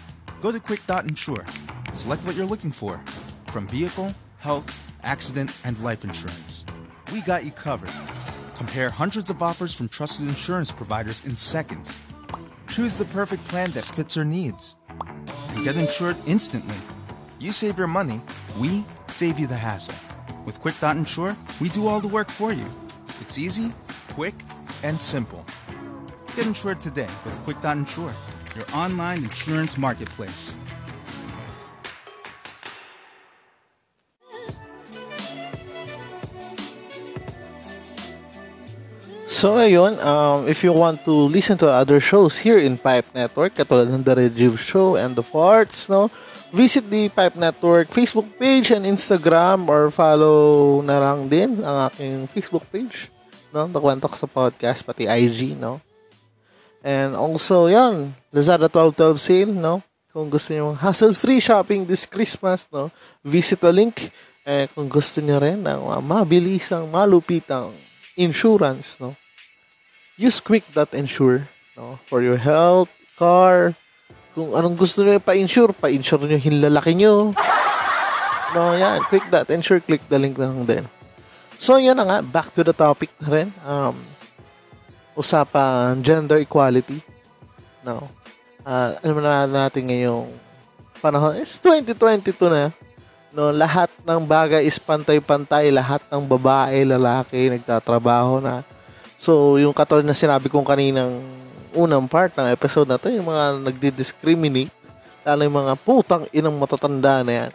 Go 0.41 0.53
to 0.53 0.61
Quick.insure. 0.61 1.45
Select 1.95 2.25
what 2.25 2.37
you're 2.37 2.47
looking 2.47 2.71
for 2.71 3.01
from 3.49 3.67
vehicle, 3.67 4.15
health, 4.39 4.71
accident, 5.03 5.51
and 5.65 5.77
life 5.83 6.05
insurance. 6.05 6.65
We 7.13 7.23
got 7.23 7.45
you 7.45 7.51
covered. 7.51 7.91
Compare 8.55 8.91
hundreds 8.91 9.31
of 9.31 9.43
offers 9.43 9.75
from 9.75 9.89
trusted 9.89 10.29
insurance 10.29 10.71
providers 10.71 11.25
in 11.25 11.37
seconds. 11.37 11.97
Choose 12.75 12.97
the 12.97 13.05
perfect 13.05 13.45
plan 13.45 13.71
that 13.71 13.85
fits 13.85 14.17
your 14.17 14.25
needs. 14.25 14.75
And 14.89 15.63
get 15.63 15.77
insured 15.77 16.17
instantly. 16.27 16.75
You 17.39 17.53
save 17.53 17.79
your 17.79 17.87
money, 17.87 18.21
we 18.59 18.85
save 19.07 19.39
you 19.39 19.47
the 19.47 19.55
hassle. 19.55 19.95
With 20.45 20.59
Quick 20.59 20.81
Dot 20.81 20.97
Insure, 20.97 21.37
we 21.61 21.69
do 21.69 21.87
all 21.87 22.01
the 22.01 22.09
work 22.09 22.29
for 22.29 22.53
you. 22.53 22.67
It's 23.21 23.39
easy, 23.39 23.73
quick, 24.09 24.35
and 24.83 25.01
simple. 25.01 25.47
Get 26.35 26.49
insured 26.49 26.81
today 26.81 27.07
with 27.25 27.39
Quick 27.45 27.61
Dot 27.61 27.77
Insure, 27.77 28.13
your 28.57 28.67
online 28.75 29.19
insurance 29.19 29.79
marketplace. 29.79 30.57
So 39.35 39.59
ayun, 39.59 39.99
um, 39.99 40.47
if 40.47 40.63
you 40.63 40.71
want 40.71 41.03
to 41.11 41.11
listen 41.11 41.59
to 41.59 41.67
other 41.67 41.99
shows 41.99 42.39
here 42.39 42.63
in 42.63 42.79
Pipe 42.79 43.11
Network, 43.19 43.59
katulad 43.59 43.91
ng 43.91 44.07
The 44.07 44.31
Rejuve 44.31 44.63
Show 44.63 44.95
and 44.95 45.19
The 45.19 45.27
Farts, 45.27 45.91
no? 45.91 46.07
Visit 46.55 46.87
the 46.87 47.11
Pipe 47.11 47.35
Network 47.35 47.91
Facebook 47.91 48.31
page 48.39 48.71
and 48.71 48.87
Instagram 48.87 49.67
or 49.67 49.91
follow 49.91 50.79
na 50.87 51.03
lang 51.03 51.27
din 51.27 51.59
ang 51.67 51.91
aking 51.91 52.31
Facebook 52.31 52.63
page, 52.71 53.11
no? 53.51 53.67
The 53.67 53.83
Kwentok 53.83 54.15
sa 54.15 54.31
podcast, 54.31 54.87
pati 54.87 55.11
IG, 55.11 55.59
no? 55.59 55.83
And 56.87 57.19
also, 57.19 57.67
yan, 57.67 58.15
Lazada 58.31 58.71
1212 58.71 59.19
sale, 59.19 59.51
no? 59.51 59.83
Kung 60.15 60.31
gusto 60.31 60.55
niyo 60.55 60.79
hassle-free 60.79 61.43
shopping 61.43 61.91
this 61.91 62.07
Christmas, 62.07 62.71
no? 62.71 62.95
Visit 63.27 63.67
the 63.67 63.75
link. 63.75 64.15
Eh, 64.47 64.71
kung 64.71 64.87
gusto 64.87 65.19
niyo 65.19 65.43
rin 65.43 65.59
ng 65.59 65.91
mabilisang, 66.07 66.87
malupitang 66.87 67.75
insurance, 68.15 69.03
no? 69.03 69.19
Use 70.15 70.39
quick.insure, 70.39 71.51
no? 71.75 71.99
For 72.07 72.23
your 72.23 72.39
health, 72.39 72.91
car, 73.19 73.75
kung 74.35 74.55
anong 74.55 74.79
gusto 74.79 75.03
niyo 75.03 75.19
pa-insure, 75.23 75.75
pa-insure 75.75 76.27
niyo 76.27 76.39
yung 76.43 76.63
lalaki 76.63 76.95
niyo. 76.95 77.35
No, 78.55 78.75
yan, 78.79 79.03
quick.insure, 79.11 79.83
click 79.83 80.03
the 80.07 80.19
link 80.19 80.39
lang 80.39 80.63
din. 80.63 80.87
So, 81.59 81.79
yan 81.79 81.99
na 81.99 82.07
nga, 82.07 82.19
back 82.23 82.55
to 82.55 82.63
the 82.63 82.75
topic 82.75 83.11
na 83.19 83.29
rin. 83.31 83.49
Um, 83.67 83.95
usapan 85.19 86.03
gender 86.03 86.43
equality. 86.43 87.03
No. 87.83 88.11
Uh, 88.63 88.95
alam 89.03 89.19
na 89.23 89.47
natin 89.47 89.87
ngayong 89.87 90.31
panahon, 90.99 91.39
it's 91.39 91.59
2022 91.59 92.35
na. 92.51 92.71
No, 93.35 93.51
lahat 93.51 93.91
ng 94.07 94.23
bagay 94.23 94.63
is 94.63 94.79
pantay-pantay, 94.79 95.75
lahat 95.75 96.07
ng 96.07 96.23
babae, 96.23 96.87
lalaki 96.87 97.51
nagtatrabaho 97.51 98.39
na. 98.39 98.63
So, 99.25 99.57
yung 99.57 99.73
katulad 99.73 100.05
na 100.05 100.13
sinabi 100.13 100.53
kong 100.53 100.69
kaninang 100.69 101.25
unang 101.73 102.05
part 102.05 102.37
ng 102.37 102.45
episode 102.53 102.85
na 102.85 103.01
to, 103.01 103.09
yung 103.09 103.25
mga 103.25 103.57
nagdi-discriminate, 103.57 104.69
lalo 105.25 105.41
yung 105.49 105.59
mga 105.65 105.75
putang 105.81 106.29
inang 106.29 106.53
matatanda 106.61 107.25
na 107.25 107.33
yan. 107.33 107.51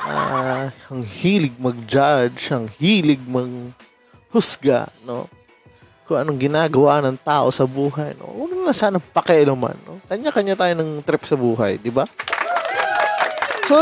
Uh, 0.00 0.72
ang 0.72 1.04
hilig 1.04 1.52
mag-judge, 1.60 2.56
ang 2.56 2.72
hilig 2.80 3.20
mag-husga, 3.20 4.88
no? 5.04 5.28
Kung 6.08 6.16
anong 6.16 6.40
ginagawa 6.40 7.04
ng 7.04 7.20
tao 7.20 7.52
sa 7.52 7.68
buhay, 7.68 8.16
no? 8.16 8.32
Huwag 8.32 8.64
na 8.64 8.72
sana 8.72 8.96
pakialaman, 8.96 9.76
no? 9.84 10.00
Kanya-kanya 10.08 10.56
tayo 10.56 10.72
ng 10.72 11.04
trip 11.04 11.20
sa 11.28 11.36
buhay, 11.36 11.76
di 11.76 11.92
ba? 11.92 12.08
So, 13.70 13.78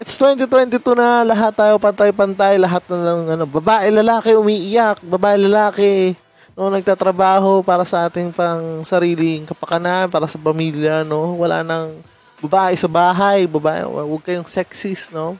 it's 0.00 0.16
2022 0.16 0.80
na 0.96 1.20
lahat 1.20 1.52
tayo 1.52 1.76
pantay-pantay, 1.76 2.56
lahat 2.56 2.80
na 2.88 2.96
ng 2.96 3.22
ano, 3.36 3.44
babae, 3.44 3.92
lalaki 3.92 4.32
umiiyak, 4.32 5.04
babae, 5.04 5.36
lalaki 5.36 6.16
no, 6.56 6.72
nagtatrabaho 6.72 7.60
para 7.60 7.84
sa 7.84 8.08
ating 8.08 8.32
pang 8.32 8.80
sariling 8.80 9.44
kapakanan, 9.44 10.08
para 10.08 10.24
sa 10.24 10.40
pamilya, 10.40 11.04
no. 11.04 11.36
Wala 11.36 11.60
nang 11.60 12.00
babae 12.40 12.80
sa 12.80 12.88
bahay, 12.88 13.44
babae, 13.44 13.84
huwag 13.84 14.24
kayong 14.24 14.48
sexist, 14.48 15.12
no. 15.12 15.36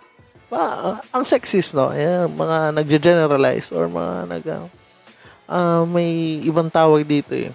Ba, 0.53 1.01
ang 1.09 1.25
sexist, 1.25 1.73
no, 1.73 1.89
eh, 1.89 2.29
mga 2.29 2.77
nagge-generalize 2.77 3.73
or 3.73 3.89
mga 3.89 4.13
nag 4.29 4.45
uh, 5.49 5.89
may 5.89 6.45
ibang 6.45 6.69
tawag 6.69 7.01
dito 7.01 7.33
eh 7.33 7.49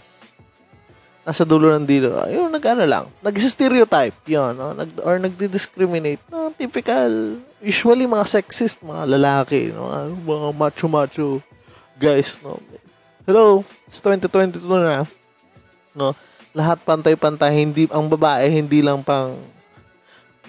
nasa 1.22 1.46
dulo 1.46 1.70
ng 1.78 1.86
dilo. 1.86 2.18
Ayun, 2.26 2.50
nag-ano 2.50 2.84
lang. 2.86 3.06
Nag-stereotype, 3.22 4.18
yun, 4.26 4.58
no? 4.58 4.74
Nag, 4.74 4.90
or 5.06 5.22
nagdi-discriminate. 5.22 6.22
No, 6.34 6.50
typical, 6.58 7.38
usually 7.62 8.10
mga 8.10 8.26
sexist, 8.26 8.82
mga 8.82 9.06
lalaki, 9.18 9.70
no? 9.70 9.94
mga 10.26 10.50
macho-macho 10.58 11.40
guys, 12.02 12.42
no? 12.42 12.58
Hello, 13.22 13.62
it's 13.86 14.02
2022 14.02 14.66
na, 14.66 15.06
no? 15.94 16.18
Lahat 16.58 16.82
pantay-pantay, 16.82 17.54
hindi, 17.54 17.86
ang 17.94 18.10
babae, 18.10 18.50
hindi 18.50 18.82
lang 18.82 19.06
pang 19.06 19.38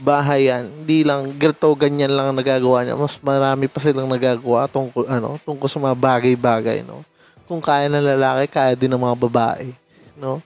bahay 0.01 0.49
yan. 0.49 0.73
Hindi 0.83 1.05
lang, 1.05 1.37
ganito, 1.37 1.69
ganyan 1.77 2.17
lang 2.17 2.33
ang 2.33 2.39
nagagawa 2.41 2.83
niya. 2.83 2.97
Mas 2.97 3.21
marami 3.21 3.69
pa 3.69 3.79
silang 3.79 4.09
nagagawa 4.09 4.67
tungkol, 4.73 5.05
ano, 5.05 5.37
tungkol 5.45 5.69
sa 5.69 5.79
mga 5.79 5.95
bagay-bagay, 6.01 6.81
no? 6.81 7.05
Kung 7.45 7.61
kaya 7.61 7.93
ng 7.93 8.17
lalaki, 8.17 8.49
kaya 8.49 8.73
din 8.73 8.89
ng 8.89 9.05
mga 9.05 9.21
babae, 9.21 9.69
no? 10.17 10.41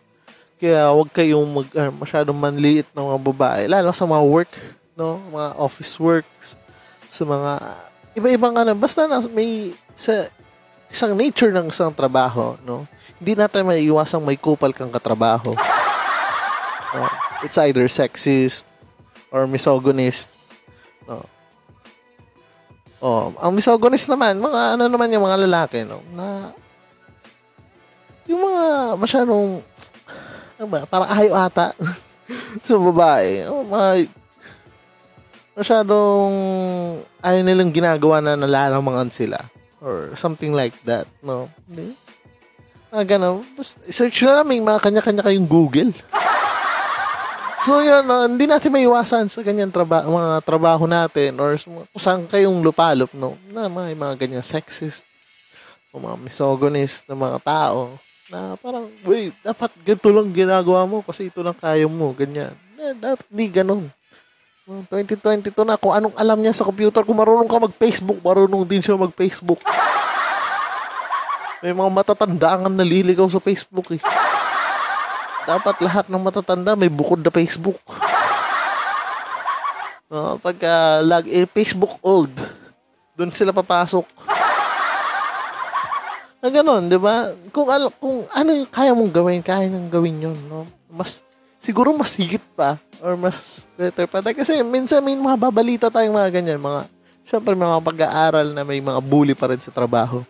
Kaya 0.57 0.89
wag 0.89 1.11
kayong 1.13 1.49
mag, 1.53 1.69
uh, 1.77 1.93
masyadong 1.93 2.39
manliit 2.39 2.89
ng 2.97 3.05
mga 3.05 3.21
babae. 3.21 3.63
Lalo 3.69 3.93
sa 3.93 4.09
mga 4.09 4.25
work, 4.25 4.53
no? 4.97 5.21
Mga 5.29 5.49
office 5.61 5.95
works. 6.01 6.57
Sa 7.13 7.29
mga 7.29 7.61
iba-ibang 8.17 8.57
ano. 8.57 8.73
Basta 8.73 9.05
na, 9.05 9.21
may 9.29 9.77
sa 9.93 10.33
isang 10.89 11.13
nature 11.13 11.53
ng 11.53 11.69
isang 11.69 11.93
trabaho, 11.93 12.57
no? 12.65 12.89
Hindi 13.21 13.37
natin 13.37 13.69
may 13.69 13.85
iwasang 13.85 14.25
may 14.25 14.41
kupal 14.41 14.73
kang 14.73 14.89
katrabaho. 14.89 15.53
No? 16.97 17.05
It's 17.45 17.61
either 17.61 17.85
sexist 17.91 18.65
or 19.29 19.45
misogynist. 19.45 20.33
No? 21.05 21.29
Oh, 23.05 23.29
ang 23.37 23.53
misogynist 23.53 24.09
naman, 24.09 24.41
mga 24.41 24.81
ano 24.81 24.89
naman 24.89 25.13
yung 25.13 25.29
mga 25.29 25.45
lalaki, 25.45 25.85
no? 25.85 26.01
Na 26.17 26.57
yung 28.27 28.41
mga 28.41 28.65
masyadong 28.99 29.61
ano 30.57 30.67
ba, 30.69 30.89
parang 30.89 31.11
ayaw 31.13 31.35
ata 31.49 31.73
sa 32.67 32.75
babae. 32.81 33.45
Oh, 33.49 33.65
my, 33.65 34.09
masyadong 35.53 36.33
ayaw 37.21 37.41
nilang 37.45 37.73
ginagawa 37.73 38.21
na 38.25 38.37
nalalamangan 38.37 39.13
sila. 39.13 39.39
Or 39.85 40.17
something 40.17 40.57
like 40.57 40.75
that. 40.89 41.05
No? 41.21 41.53
Hindi? 41.69 41.93
Ah, 42.89 43.05
ganun. 43.05 43.45
Search 43.93 44.25
na 44.25 44.41
namin 44.41 44.65
mga 44.65 44.81
kanya-kanya 44.81 45.23
kayong 45.25 45.49
Google. 45.49 45.93
So, 47.67 47.83
yun, 47.83 48.07
no, 48.07 48.23
hindi 48.31 48.47
natin 48.47 48.71
maiwasan 48.71 49.27
sa 49.27 49.43
ganyan 49.43 49.75
traba- 49.75 50.07
mga 50.07 50.39
trabaho 50.47 50.87
natin 50.87 51.35
or 51.35 51.59
kung 51.59 51.83
saan 51.99 52.23
kayong 52.31 52.63
lupalop, 52.63 53.11
no? 53.11 53.35
Na 53.51 53.67
may 53.67 53.91
mga 53.91 54.15
ganyan 54.23 54.45
sexist 54.47 55.03
o 55.91 55.99
mga 55.99 56.15
misogynist 56.15 57.03
na 57.11 57.19
mga 57.19 57.43
tao 57.43 57.99
na 58.27 58.59
parang, 58.59 58.91
wait, 59.07 59.35
dapat 59.43 59.71
ganito 59.87 60.11
lang 60.11 60.35
ginagawa 60.35 60.83
mo 60.83 60.99
kasi 61.07 61.31
ito 61.31 61.41
lang 61.47 61.55
kaya 61.55 61.87
mo, 61.87 62.11
ganyan. 62.11 62.55
Na, 62.75 63.15
dapat 63.15 63.27
di 63.31 63.47
ganun. 63.47 63.87
2022 64.67 65.55
na, 65.63 65.79
kung 65.79 65.95
anong 65.95 66.19
alam 66.19 66.39
niya 66.43 66.51
sa 66.51 66.67
computer, 66.67 67.07
kung 67.07 67.15
marunong 67.15 67.47
ka 67.47 67.63
mag-Facebook, 67.63 68.19
marunong 68.19 68.67
din 68.67 68.83
siya 68.83 68.99
mag-Facebook. 68.99 69.63
May 71.63 71.71
mga 71.71 71.91
matatanda 71.91 72.59
ang 72.59 72.67
naliligaw 72.75 73.31
sa 73.31 73.39
Facebook 73.39 73.95
eh. 73.95 74.03
Dapat 75.47 75.77
lahat 75.87 76.05
ng 76.11 76.19
matatanda 76.19 76.75
may 76.75 76.91
bukod 76.91 77.23
na 77.23 77.31
Facebook. 77.31 77.79
No, 80.11 80.39
pagka 80.43 81.03
lag 81.03 81.27
eh, 81.27 81.47
Facebook 81.51 81.99
old, 82.03 82.35
doon 83.15 83.31
sila 83.31 83.55
papasok. 83.55 84.07
Na 86.41 86.49
ganun, 86.53 86.87
di 86.87 86.99
ba? 87.01 87.33
Kung, 87.51 87.69
al- 87.73 87.95
kung 87.97 88.29
ano 88.29 88.51
yung 88.53 88.69
kaya 88.69 88.93
mong 88.93 89.13
gawin, 89.13 89.41
kaya 89.41 89.67
nang 89.73 89.89
gawin 89.89 90.21
yun, 90.21 90.39
no? 90.47 90.69
Mas, 90.93 91.25
siguro 91.65 91.91
mas 91.97 92.13
higit 92.15 92.43
pa, 92.55 92.77
or 93.01 93.17
mas 93.17 93.65
better 93.75 94.05
pa. 94.07 94.21
Kasi 94.21 94.61
minsan 94.63 95.01
may 95.01 95.17
mga 95.17 95.37
babalita 95.41 95.87
tayong 95.89 96.15
mga 96.15 96.31
ganyan, 96.31 96.61
mga, 96.61 96.87
syempre 97.25 97.57
mga 97.57 97.81
pag-aaral 97.81 98.53
na 98.53 98.63
may 98.63 98.79
mga 98.79 99.01
bully 99.01 99.35
pa 99.35 99.49
rin 99.51 99.61
sa 99.61 99.73
trabaho. 99.73 100.23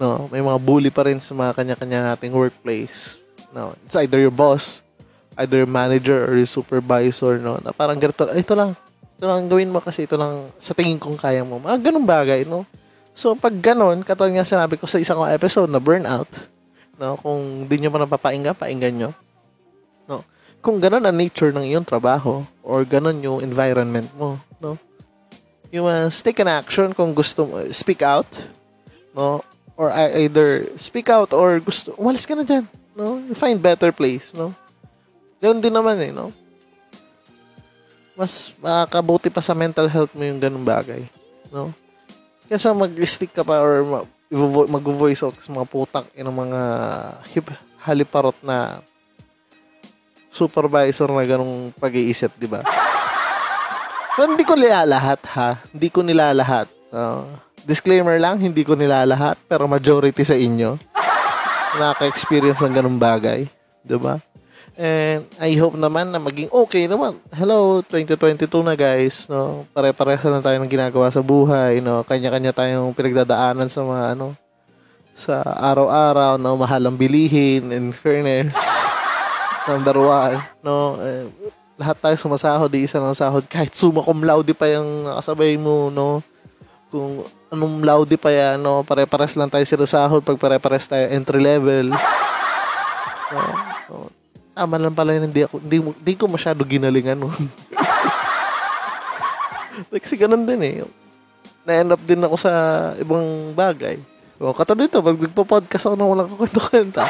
No, 0.00 0.26
may 0.32 0.40
mga 0.40 0.58
bully 0.58 0.88
pa 0.88 1.04
rin 1.04 1.20
sa 1.20 1.36
mga 1.36 1.52
kanya-kanya 1.52 2.16
nating 2.16 2.32
workplace. 2.32 3.20
No, 3.52 3.76
it's 3.84 3.92
either 4.00 4.16
your 4.16 4.32
boss, 4.32 4.80
either 5.36 5.60
your 5.60 5.70
manager 5.70 6.24
or 6.24 6.40
your 6.40 6.48
supervisor, 6.48 7.36
no, 7.36 7.60
na 7.60 7.76
parang 7.76 8.00
ganito, 8.00 8.24
"Ay, 8.24 8.40
ito 8.40 8.56
lang, 8.56 8.72
ito 9.20 9.28
lang 9.28 9.52
gawin 9.52 9.68
mo 9.68 9.84
kasi 9.84 10.08
ito 10.08 10.16
lang 10.16 10.48
sa 10.56 10.72
tingin 10.72 10.96
kong 10.96 11.20
kaya 11.20 11.44
mo. 11.44 11.60
Mga 11.60 11.92
ganung 11.92 12.08
bagay, 12.08 12.48
no? 12.48 12.64
So, 13.14 13.34
pag 13.36 13.52
ganon, 13.58 14.00
katulad 14.06 14.32
nga 14.32 14.46
sinabi 14.46 14.80
ko 14.80 14.86
sa 14.86 15.00
isang 15.02 15.20
episode 15.26 15.68
na 15.68 15.82
burnout, 15.82 16.30
no, 16.96 17.16
kung 17.20 17.66
di 17.66 17.76
nyo 17.80 17.90
pa 17.92 18.00
napapainggan, 18.04 18.56
painggan 18.56 18.94
nyo. 18.96 19.10
No? 20.08 20.24
Kung 20.60 20.78
ganon 20.78 21.04
ang 21.04 21.16
nature 21.16 21.52
ng 21.52 21.66
iyong 21.66 21.86
trabaho, 21.86 22.44
or 22.60 22.86
ganon 22.86 23.18
yung 23.20 23.40
environment 23.42 24.08
mo, 24.14 24.38
no? 24.62 24.78
You 25.70 25.86
must 25.86 26.26
take 26.26 26.42
an 26.42 26.50
action 26.50 26.90
kung 26.90 27.14
gusto 27.14 27.46
mo. 27.46 27.62
Speak 27.70 28.02
out. 28.02 28.26
No? 29.14 29.46
Or 29.78 29.94
either 29.94 30.66
speak 30.74 31.06
out 31.06 31.30
or 31.30 31.62
gusto, 31.62 31.94
umalis 31.94 32.26
ka 32.26 32.34
na 32.34 32.42
dyan. 32.42 32.66
No? 32.98 33.22
You 33.22 33.38
find 33.38 33.56
better 33.62 33.94
place. 33.94 34.34
No? 34.34 34.50
Ganun 35.38 35.62
din 35.62 35.70
naman 35.70 35.96
eh. 36.02 36.10
No? 36.10 36.34
Mas 38.18 38.50
makakabuti 38.58 39.30
pa 39.30 39.40
sa 39.40 39.54
mental 39.54 39.86
health 39.86 40.10
mo 40.12 40.26
yung 40.26 40.42
ganung 40.42 40.66
bagay. 40.66 41.06
No? 41.54 41.70
Kesa 42.50 42.74
mag-stick 42.74 43.30
ka 43.30 43.46
pa 43.46 43.62
or 43.62 44.04
mag-voice 44.66 45.22
out 45.22 45.38
sa 45.38 45.54
mga 45.54 45.70
putak 45.70 46.06
ng 46.10 46.34
mga 46.34 46.60
hip, 47.30 47.46
haliparot 47.86 48.34
na 48.42 48.82
supervisor 50.34 51.14
na 51.14 51.22
ganung 51.22 51.70
pag-iisip, 51.78 52.34
di 52.34 52.50
ba? 52.50 52.66
Hindi 54.18 54.42
ko 54.42 54.58
nilalahat 54.58 55.22
ha. 55.38 55.62
Hindi 55.70 55.88
ko 55.94 56.02
nilalahat. 56.02 56.66
Uh, 56.90 57.24
disclaimer 57.62 58.18
lang, 58.18 58.42
hindi 58.42 58.66
ko 58.66 58.74
nilalahat. 58.74 59.38
Pero 59.46 59.70
majority 59.70 60.26
sa 60.26 60.34
inyo 60.34 60.90
nakaka-experience 61.78 62.60
ng 62.66 62.74
ganung 62.74 62.98
bagay. 62.98 63.46
Di 63.86 63.96
ba? 63.96 64.18
And 64.80 65.28
I 65.36 65.52
hope 65.60 65.76
naman 65.76 66.08
na 66.08 66.16
maging 66.16 66.48
okay 66.48 66.88
naman. 66.88 67.20
Hello, 67.36 67.84
2022 67.84 68.48
na 68.64 68.72
guys. 68.72 69.28
No? 69.28 69.68
Pare-pareho 69.76 70.32
na 70.32 70.40
tayo 70.40 70.56
ng 70.56 70.72
ginagawa 70.72 71.12
sa 71.12 71.20
buhay. 71.20 71.84
No? 71.84 72.00
Kanya-kanya 72.00 72.56
tayong 72.56 72.96
pinagdadaanan 72.96 73.68
sa 73.68 73.84
mga 73.84 74.16
ano 74.16 74.40
sa 75.20 75.44
araw-araw 75.44 76.40
no 76.40 76.56
mahalang 76.56 76.96
bilihin 76.96 77.68
in 77.76 77.92
fairness 77.92 78.56
number 79.68 80.00
one 80.00 80.40
no 80.64 80.96
eh, 80.96 81.28
lahat 81.76 81.96
tayo 82.00 82.16
sumasahod 82.16 82.72
di 82.72 82.88
isa 82.88 82.96
ng 82.96 83.12
sahod 83.12 83.44
kahit 83.44 83.76
summa 83.76 84.00
cum 84.00 84.16
pa 84.56 84.66
yung 84.72 85.04
nakasabay 85.04 85.60
mo 85.60 85.92
no 85.92 86.24
kung 86.88 87.20
anong 87.52 87.84
laude 87.84 88.16
pa 88.16 88.32
yan 88.32 88.64
no 88.64 88.80
pare-pares 88.80 89.36
lang 89.36 89.52
tayo 89.52 89.60
sinasahod 89.60 90.24
pag 90.24 90.40
pare-pares 90.40 90.88
tayo 90.88 91.04
entry 91.12 91.40
level 91.44 91.92
no, 93.32 93.40
no. 93.92 94.19
Tama 94.60 94.76
lang 94.76 94.92
pala 94.92 95.16
yun 95.16 95.32
hindi 95.32 95.48
ako 95.48 95.56
hindi, 95.56 95.76
hindi 95.80 96.14
ko 96.20 96.28
masyado 96.28 96.60
ginalingan 96.68 97.16
no 97.16 97.32
kasi 100.04 100.20
ganun 100.20 100.44
din 100.44 100.60
eh 100.60 100.84
na-end 101.64 101.96
up 101.96 102.02
din 102.04 102.20
ako 102.20 102.36
sa 102.36 102.52
ibang 103.00 103.56
bagay 103.56 103.96
o 104.36 104.52
katulad 104.52 104.84
dito 104.84 105.00
pag 105.00 105.16
nagpo-podcast 105.16 105.88
ako 105.88 105.96
na 105.96 106.04
walang 106.04 106.28
kakwento-kwenta 106.28 107.08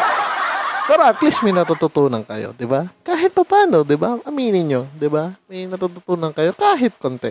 pero 0.91 1.07
at 1.07 1.23
least 1.23 1.47
may 1.47 1.55
natututunan 1.55 2.27
kayo, 2.27 2.51
di 2.51 2.67
ba? 2.67 2.83
Kahit 3.07 3.31
pa 3.31 3.47
paano, 3.47 3.87
di 3.87 3.95
ba? 3.95 4.19
Aminin 4.27 4.67
nyo, 4.67 4.83
di 4.91 5.07
ba? 5.07 5.31
May 5.47 5.71
natututunan 5.71 6.35
kayo 6.35 6.51
kahit 6.51 6.99
konti. 6.99 7.31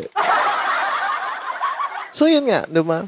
So, 2.16 2.32
yun 2.32 2.48
nga, 2.48 2.64
di 2.72 2.80
ba? 2.80 3.04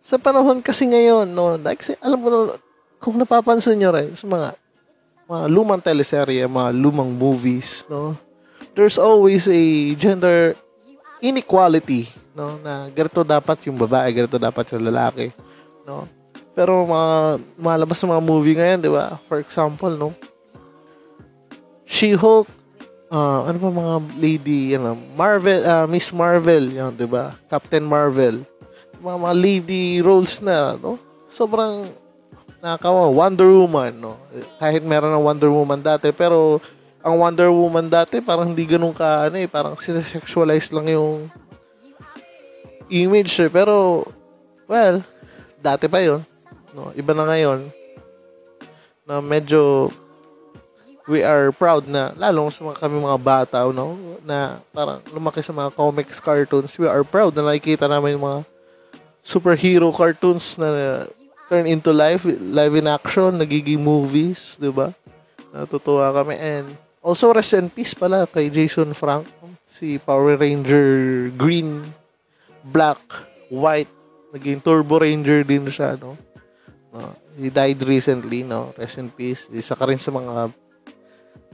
Sa 0.00 0.16
panahon 0.16 0.64
kasi 0.64 0.88
ngayon, 0.88 1.28
no, 1.28 1.60
like, 1.60 1.84
alam 2.00 2.24
mo, 2.24 2.56
kung 3.04 3.20
napapansin 3.20 3.76
nyo 3.76 3.92
rin, 3.92 4.16
sa 4.16 4.24
mga, 4.24 4.56
mga 5.28 5.44
lumang 5.52 5.82
teleserye, 5.84 6.48
mga 6.48 6.72
lumang 6.72 7.12
movies, 7.12 7.84
no, 7.92 8.16
there's 8.72 8.96
always 8.96 9.44
a 9.44 9.92
gender 9.92 10.56
inequality, 11.20 12.08
no, 12.32 12.56
na 12.64 12.88
ganito 12.88 13.20
dapat 13.20 13.68
yung 13.68 13.76
babae, 13.76 14.08
ganito 14.08 14.40
dapat 14.40 14.72
yung 14.72 14.88
lalaki, 14.88 15.28
no. 15.84 16.08
Pero 16.56 16.88
mga 16.88 17.38
malabas 17.54 18.00
na 18.02 18.18
mga 18.18 18.24
movie 18.24 18.56
ngayon, 18.56 18.80
di 18.82 18.90
ba? 18.90 19.20
For 19.30 19.38
example, 19.38 19.94
no? 19.94 20.10
She-Hulk, 21.84 22.48
ah, 23.12 23.46
ano 23.46 23.56
pa 23.60 23.70
mga 23.70 23.94
lady, 24.16 24.74
ano, 24.74 24.96
Marvel, 25.14 25.60
ah, 25.68 25.86
Miss 25.86 26.10
Marvel, 26.10 26.72
yun, 26.72 26.96
di 26.96 27.06
ba? 27.06 27.36
Captain 27.46 27.84
Marvel. 27.84 28.42
Mga, 28.98 29.16
mga 29.22 29.36
lady 29.36 29.84
roles 30.02 30.40
na, 30.42 30.74
no? 30.74 30.98
Sobrang 31.30 31.86
nakakawa. 32.58 33.10
Wonder 33.10 33.48
Woman, 33.48 33.92
no? 33.98 34.14
Kahit 34.58 34.82
meron 34.82 35.14
ng 35.14 35.24
Wonder 35.24 35.50
Woman 35.50 35.80
dati, 35.82 36.10
pero 36.10 36.58
ang 37.02 37.18
Wonder 37.18 37.50
Woman 37.50 37.86
dati, 37.86 38.18
parang 38.18 38.50
hindi 38.50 38.66
ganun 38.66 38.92
ka, 38.92 39.30
ano 39.30 39.36
eh, 39.38 39.46
parang 39.46 39.78
sexualize 39.78 40.70
lang 40.74 40.90
yung 40.90 41.30
image 42.90 43.38
eh. 43.42 43.50
Pero, 43.52 44.06
well, 44.66 45.02
dati 45.58 45.90
pa 45.90 45.98
yon 45.98 46.22
no 46.74 46.94
iba 46.94 47.12
na 47.12 47.26
ngayon 47.26 47.66
na 49.02 49.18
medyo 49.18 49.90
we 51.10 51.24
are 51.24 51.50
proud 51.50 51.88
na 51.88 52.14
lalo 52.14 52.46
sa 52.52 52.62
mga 52.62 52.78
kami 52.78 52.96
mga 53.00 53.20
bata 53.20 53.58
no 53.74 53.98
na 54.22 54.62
parang 54.70 55.02
lumaki 55.10 55.42
sa 55.42 55.50
mga 55.50 55.74
comics 55.74 56.22
cartoons 56.22 56.78
we 56.78 56.86
are 56.86 57.02
proud 57.02 57.34
na 57.34 57.42
nakikita 57.42 57.90
namin 57.90 58.14
yung 58.14 58.26
mga 58.26 58.40
superhero 59.24 59.90
cartoons 59.90 60.54
na 60.60 61.04
turn 61.48 61.64
into 61.64 61.90
life 61.90 62.28
live 62.28 62.76
in 62.76 62.86
action 62.86 63.40
nagiging 63.40 63.80
movies 63.80 64.60
di 64.60 64.68
ba 64.68 64.92
natutuwa 65.52 66.12
kami 66.12 66.36
and 66.36 66.68
also 67.00 67.32
rest 67.32 67.56
in 67.56 67.72
peace 67.72 67.96
pala 67.96 68.28
kay 68.28 68.52
Jason 68.52 68.92
Frank 68.92 69.24
si 69.64 69.96
Power 69.96 70.36
Ranger 70.36 71.28
green 71.34 71.80
black 72.68 73.00
white 73.48 73.90
naging 74.36 74.60
Turbo 74.60 75.00
Ranger 75.00 75.40
din 75.44 75.72
siya 75.72 75.96
no 75.96 76.20
No, 76.88 77.14
he 77.38 77.46
died 77.46 77.78
recently, 77.86 78.42
no? 78.42 78.74
Rest 78.74 78.98
in 78.98 79.14
peace. 79.14 79.46
Isa 79.54 79.78
ka 79.78 79.86
rin 79.86 80.02
sa 80.02 80.10
mga 80.10 80.50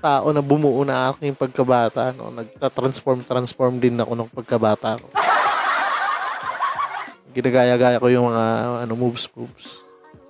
tao 0.01 0.33
na 0.33 0.41
bumuo 0.41 0.81
na 0.89 1.13
aking 1.13 1.37
pagkabata, 1.37 2.17
no? 2.17 2.33
Nagta-transform-transform 2.33 3.77
din 3.77 4.01
ako 4.01 4.17
nung 4.17 4.33
pagkabata 4.33 4.97
ko. 4.97 5.13
Ginagaya-gaya 7.37 8.01
ko 8.01 8.09
yung 8.09 8.33
mga 8.33 8.45
ano 8.89 8.93
moves 8.97 9.29
moves. 9.37 9.84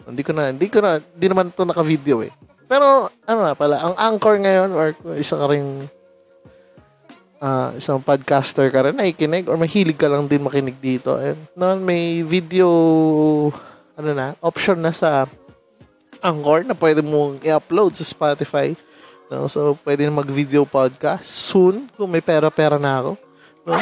Hindi 0.05 0.23
ko 0.23 0.33
na 0.37 0.53
hindi 0.53 0.69
ko 0.69 0.79
na 0.85 1.01
hindi 1.01 1.27
naman 1.27 1.53
to 1.53 1.65
naka-video 1.65 2.25
eh. 2.25 2.33
Pero 2.65 3.09
ano 3.29 3.41
na 3.45 3.55
pala, 3.57 3.81
ang 3.81 3.95
anchor 3.97 4.41
ngayon 4.41 4.71
or 4.73 4.97
isa 5.17 5.37
ka 5.37 5.47
ring 5.49 5.89
ah, 7.45 7.77
isang 7.77 8.01
podcaster 8.01 8.73
ka 8.73 8.89
rin, 8.89 8.97
nakikinig 8.97 9.49
or 9.49 9.61
mahilig 9.61 10.01
ka 10.01 10.09
lang 10.09 10.25
din 10.29 10.45
makinig 10.45 10.81
dito. 10.81 11.21
And 11.21 11.39
noon 11.57 11.85
may 11.85 12.25
video 12.25 12.69
ano 13.95 14.11
na, 14.11 14.35
option 14.43 14.83
na 14.83 14.91
sa 14.91 15.27
Anchor 16.25 16.65
na 16.65 16.73
pwede 16.73 17.05
mong 17.05 17.45
i-upload 17.45 18.01
sa 18.01 18.05
Spotify. 18.07 18.73
No? 19.29 19.47
So, 19.47 19.77
pwede 19.85 20.09
na 20.09 20.15
mag-video 20.25 20.65
podcast 20.65 21.29
soon 21.29 21.87
kung 21.93 22.09
may 22.09 22.25
pera-pera 22.25 22.81
na 22.81 23.05
ako. 23.05 23.13
No? 23.69 23.77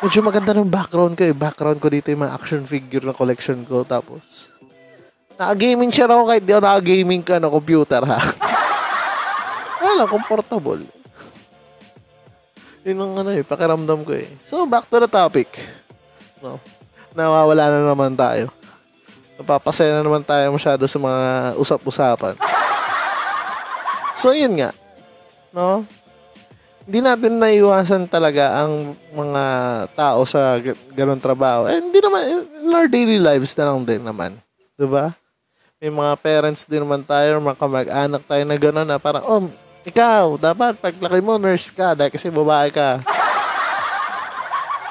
Medyo 0.00 0.20
maganda 0.24 0.54
ng 0.56 0.70
background 0.70 1.18
ko 1.18 1.22
eh. 1.26 1.34
Background 1.34 1.82
ko 1.82 1.90
dito 1.92 2.08
yung 2.08 2.24
mga 2.24 2.34
action 2.38 2.62
figure 2.64 3.04
na 3.04 3.12
collection 3.12 3.60
ko. 3.66 3.82
Tapos, 3.84 4.49
naka-gaming 5.40 5.88
siya 5.88 6.04
ako 6.04 6.28
kahit 6.28 6.44
di 6.44 6.52
ako 6.52 6.60
naka-gaming 6.60 7.24
ka 7.24 7.40
na 7.40 7.48
computer 7.48 8.04
ha. 8.04 8.20
Wala, 9.84 10.04
comfortable. 10.04 10.84
Yun 12.84 13.00
ang 13.00 13.12
ano 13.24 13.30
eh, 13.32 13.40
pakiramdam 13.40 14.04
ko 14.04 14.12
eh. 14.12 14.28
So, 14.44 14.68
back 14.68 14.84
to 14.92 15.00
the 15.00 15.08
topic. 15.08 15.48
No? 16.44 16.60
Nawawala 17.16 17.72
na 17.72 17.80
naman 17.88 18.12
tayo. 18.12 18.52
Napapasaya 19.40 19.96
na 19.96 20.04
naman 20.04 20.20
tayo 20.20 20.52
masyado 20.52 20.84
sa 20.84 21.00
mga 21.00 21.56
usap-usapan. 21.56 22.36
So, 24.12 24.36
yun 24.36 24.60
nga. 24.60 24.76
No? 25.56 25.88
Hindi 26.84 27.00
natin 27.00 27.40
naiwasan 27.40 28.04
talaga 28.12 28.60
ang 28.60 28.92
mga 29.16 29.44
tao 29.96 30.20
sa 30.28 30.60
ganong 30.92 31.24
trabaho. 31.24 31.64
Eh, 31.64 31.80
hindi 31.80 31.96
naman, 32.04 32.20
in 32.60 32.76
our 32.76 32.88
daily 32.92 33.16
lives 33.16 33.56
na 33.56 33.72
lang 33.72 33.88
din 33.88 34.04
naman. 34.04 34.36
'Di 34.80 34.88
ba? 34.88 35.12
May 35.80 35.88
mga 35.88 36.12
parents 36.20 36.68
din 36.68 36.84
naman 36.84 37.00
tayo, 37.00 37.40
mga 37.40 37.56
kamag-anak 37.56 38.20
tayo 38.28 38.44
na 38.44 38.52
gano'n 38.60 38.84
na 38.84 39.00
parang, 39.00 39.24
oh, 39.24 39.48
ikaw, 39.80 40.36
dapat 40.36 40.76
paglaki 40.76 41.24
mo, 41.24 41.40
nurse 41.40 41.72
ka 41.72 41.96
dahil 41.96 42.12
kasi 42.12 42.28
babae 42.28 42.68
ka. 42.68 43.00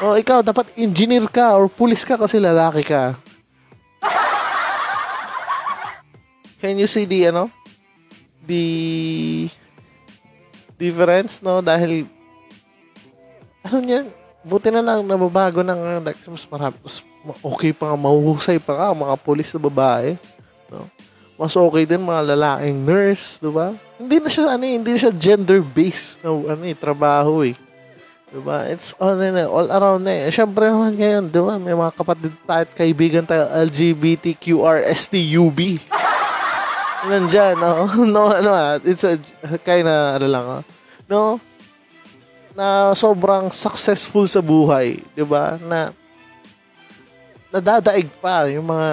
oh, 0.02 0.18
ikaw, 0.18 0.42
dapat 0.42 0.74
engineer 0.74 1.30
ka 1.30 1.54
or 1.54 1.70
pulis 1.70 2.02
ka 2.02 2.18
kasi 2.18 2.42
lalaki 2.42 2.82
ka. 2.82 3.14
Can 6.58 6.82
you 6.82 6.90
see 6.90 7.06
the, 7.06 7.30
ano, 7.30 7.54
the 8.50 8.66
difference, 10.74 11.38
no? 11.46 11.62
Dahil, 11.62 12.10
ano 13.62 13.78
niyan, 13.78 14.10
buti 14.42 14.74
na 14.74 14.82
lang 14.82 15.06
nababago 15.06 15.62
ng, 15.62 16.02
like, 16.02 16.18
mas 16.26 16.50
marami, 16.50 16.82
mas 16.82 16.98
okay 17.46 17.78
pa 17.78 17.94
nga, 17.94 17.98
mahuhusay 18.10 18.58
pa 18.58 18.74
nga, 18.74 18.90
mga 18.98 19.14
pulis 19.22 19.54
na 19.54 19.62
babae? 19.62 20.18
Mas 21.40 21.56
okay 21.56 21.88
din 21.88 22.04
mga 22.04 22.36
lalaking 22.36 22.84
nurse, 22.84 23.40
di 23.40 23.48
ba? 23.48 23.72
Hindi 23.96 24.20
na 24.20 24.28
siya, 24.28 24.60
ano, 24.60 24.64
eh, 24.68 24.76
hindi 24.76 24.92
siya 25.00 25.16
gender-based 25.16 26.20
na, 26.20 26.36
ano, 26.36 26.64
eh, 26.68 26.76
trabaho, 26.76 27.48
eh. 27.48 27.56
Diba? 28.30 28.68
It's 28.68 28.92
all, 29.00 29.18
in, 29.24 29.40
all 29.48 29.72
around 29.72 30.04
na 30.04 30.14
eh. 30.14 30.30
Siyempre 30.30 30.68
naman 30.68 31.00
ngayon, 31.00 31.32
di 31.32 31.40
ba? 31.40 31.56
May 31.56 31.74
mga 31.74 31.96
kapatid 31.96 32.36
tayo 32.44 32.64
at 32.68 32.72
kaibigan 32.76 33.24
tayo, 33.24 33.48
LGBTQRSTUB. 33.56 35.60
Nandyan, 37.10 37.56
no? 37.56 37.88
no, 38.14 38.36
ano 38.36 38.50
ah, 38.52 38.76
it's 38.84 39.08
a, 39.08 39.16
kind 39.64 39.88
na, 39.88 40.20
ano 40.20 40.28
lang, 40.28 40.46
ah. 40.60 40.64
no? 41.08 41.40
na 42.60 42.92
sobrang 42.92 43.48
successful 43.48 44.28
sa 44.28 44.44
buhay, 44.44 45.00
'di 45.16 45.24
ba? 45.24 45.56
Na 45.64 45.96
nadadaig 47.48 48.12
pa 48.20 48.52
yung 48.52 48.68
mga 48.68 48.90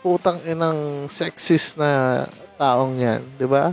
putang 0.00 0.40
inang 0.44 1.06
sexist 1.06 1.76
na 1.76 2.24
taong 2.56 2.96
'yan, 2.96 3.20
'di 3.36 3.46
ba? 3.46 3.72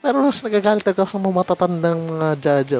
Pero 0.00 0.24
mas 0.24 0.40
nagagalit 0.40 0.82
ako 0.82 1.04
sa 1.04 1.20
mga 1.20 1.36
matatandang 1.36 2.00
mga 2.08 2.28
jaja. 2.40 2.78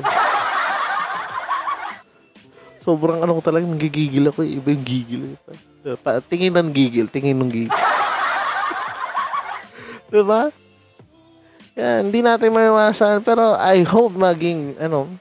Sobrang 2.81 3.21
ano 3.21 3.37
ko 3.37 3.43
talaga, 3.45 3.69
nagigigil 3.69 4.33
ako. 4.33 4.41
eh. 4.41 4.57
Iba 4.57 4.73
yung 4.73 4.87
gigil. 4.89 5.23
eh. 5.85 5.97
Pa, 6.01 6.25
tingin 6.25 6.57
ng 6.57 6.73
gigil, 6.73 7.07
tingin 7.13 7.37
ng 7.37 7.53
gigil. 7.53 7.73
diba? 10.13 10.49
Yan, 11.77 12.09
hindi 12.09 12.25
natin 12.25 12.57
maiwasan. 12.57 13.21
Pero 13.21 13.53
I 13.61 13.85
hope 13.85 14.17
maging, 14.17 14.81
ano, 14.81 15.13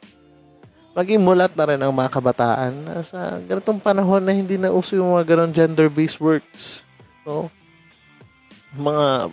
maging 0.97 1.21
mulat 1.21 1.53
na 1.53 1.67
rin 1.69 1.81
ang 1.81 1.93
mga 1.93 2.09
kabataan 2.09 2.73
sa 3.05 3.37
ganitong 3.45 3.77
panahon 3.77 4.23
na 4.25 4.33
hindi 4.33 4.57
na 4.57 4.73
uso 4.73 4.97
yung 4.97 5.13
mga 5.13 5.25
ganon 5.35 5.53
gender-based 5.53 6.17
works. 6.17 6.81
No? 7.25 7.49
Mga 8.73 9.29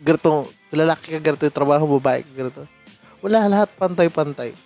ganitong 0.00 0.48
lalaki 0.72 1.16
ka 1.16 1.20
ganito 1.20 1.44
yung 1.44 1.58
trabaho, 1.58 1.84
babae 2.00 2.24
ka 2.24 2.32
ganito. 2.32 2.62
Wala 3.20 3.52
lahat 3.52 3.68
pantay-pantay. 3.76 4.56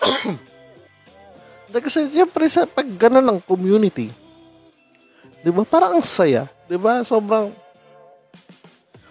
Kasi 1.76 2.08
siyempre 2.08 2.48
sa 2.48 2.64
pag 2.64 2.88
ganun 2.88 3.26
ng 3.36 3.40
community, 3.44 4.08
di 5.44 5.50
ba, 5.52 5.60
parang 5.68 6.00
ang 6.00 6.04
saya. 6.04 6.48
Di 6.64 6.80
ba? 6.80 7.04
Sobrang, 7.04 7.52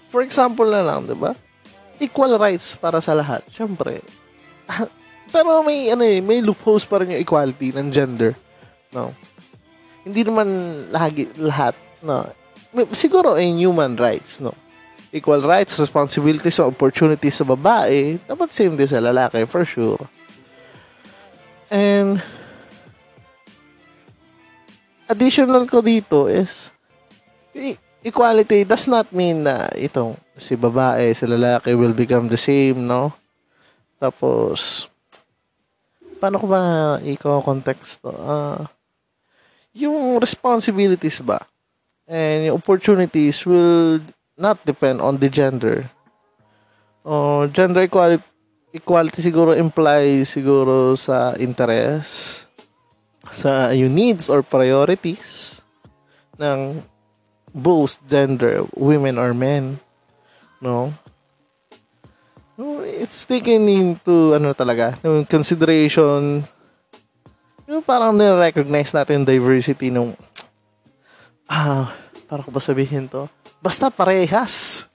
for 0.10 0.26
example 0.26 0.66
na 0.66 0.82
lang, 0.82 1.06
di 1.06 1.14
ba? 1.14 1.38
Equal 2.02 2.42
rights 2.42 2.74
para 2.74 2.98
sa 3.00 3.14
lahat. 3.14 3.46
Siyempre. 3.54 4.02
Pero 5.34 5.66
may, 5.66 5.90
ano 5.92 6.04
eh, 6.06 6.22
may 6.22 6.40
loopholes 6.42 6.86
pa 6.86 7.02
rin 7.02 7.16
yung 7.16 7.24
equality 7.24 7.74
ng 7.74 7.90
gender. 7.90 8.34
No? 8.94 9.12
Hindi 10.06 10.22
naman 10.22 10.48
lagi, 10.94 11.30
lahat. 11.40 11.74
No? 12.06 12.30
Siguro 12.94 13.40
ay 13.40 13.50
human 13.56 13.96
rights, 13.96 14.44
no? 14.44 14.54
Equal 15.16 15.40
rights, 15.40 15.80
responsibilities, 15.80 16.60
opportunities 16.60 17.40
sa 17.40 17.48
babae, 17.48 18.20
dapat 18.28 18.52
same 18.52 18.76
din 18.76 18.90
sa 18.90 19.00
lalaki, 19.00 19.48
for 19.48 19.64
sure. 19.64 20.04
And, 21.72 22.20
additional 25.08 25.64
ko 25.72 25.80
dito 25.80 26.28
is, 26.28 26.76
e- 27.56 27.80
equality 28.04 28.68
does 28.68 28.92
not 28.92 29.10
mean 29.16 29.48
na 29.48 29.72
itong 29.74 30.20
si 30.36 30.60
babae, 30.60 31.16
si 31.16 31.26
lalaki 31.26 31.72
will 31.74 31.96
become 31.96 32.28
the 32.28 32.38
same, 32.38 32.84
no? 32.84 33.16
Tapos, 33.98 34.92
paano 36.26 36.42
ko 36.42 36.50
ba 36.50 36.98
i-context 37.06 38.02
to? 38.02 38.10
Ah, 38.18 38.66
yung 39.78 40.18
responsibilities 40.18 41.22
ba 41.22 41.38
and 42.10 42.50
yung 42.50 42.58
opportunities 42.58 43.46
will 43.46 44.02
not 44.34 44.58
depend 44.66 45.06
on 45.06 45.22
the 45.22 45.30
gender. 45.30 45.86
Oh, 47.06 47.46
gender 47.46 47.86
equality 47.86 48.26
equality 48.74 49.22
siguro 49.22 49.54
implies 49.54 50.34
siguro 50.34 50.98
sa 50.98 51.38
interest, 51.38 52.50
sa 53.30 53.70
yung 53.70 53.94
needs 53.94 54.26
or 54.26 54.42
priorities 54.42 55.62
ng 56.42 56.82
both 57.54 58.02
gender, 58.10 58.66
women 58.74 59.22
or 59.22 59.38
men. 59.38 59.78
No? 60.58 60.90
It's 62.86 63.28
taken 63.28 63.68
into 63.68 64.32
ano 64.32 64.56
talaga, 64.56 64.96
yung 65.04 65.28
consideration 65.28 66.48
yung 67.66 67.82
parang 67.82 68.14
nire-recognize 68.14 68.94
natin 68.94 69.22
yung 69.22 69.28
diversity 69.28 69.90
nung 69.90 70.14
ah, 71.50 71.90
para 72.30 72.46
ko 72.46 72.54
ba 72.54 72.62
sabihin 72.62 73.10
to? 73.10 73.26
Basta 73.58 73.90
parehas. 73.90 74.86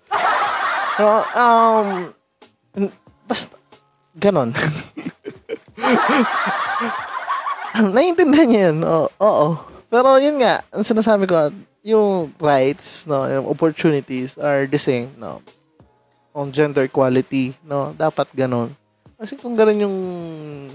No, 1.01 1.11
um, 1.35 1.89
basta, 3.27 3.59
ganon. 4.15 4.55
Naiintindihan 7.95 8.49
niya 8.51 8.63
yun. 8.71 8.79
Oo, 8.85 9.09
oo. 9.19 9.49
Pero 9.91 10.21
yun 10.23 10.39
nga, 10.39 10.63
ang 10.71 10.85
sinasabi 10.87 11.27
ko, 11.27 11.51
yung 11.83 12.31
rights, 12.39 13.09
no, 13.09 13.25
yung 13.27 13.47
opportunities 13.49 14.37
are 14.37 14.69
the 14.69 14.79
same, 14.79 15.11
no. 15.19 15.41
On 16.31 16.47
gender 16.51 16.87
equality, 16.87 17.55
no, 17.67 17.91
dapat 17.95 18.31
ganon. 18.31 18.71
Kasi 19.19 19.35
kung 19.35 19.59
ganon 19.59 19.85
yung 19.85 19.99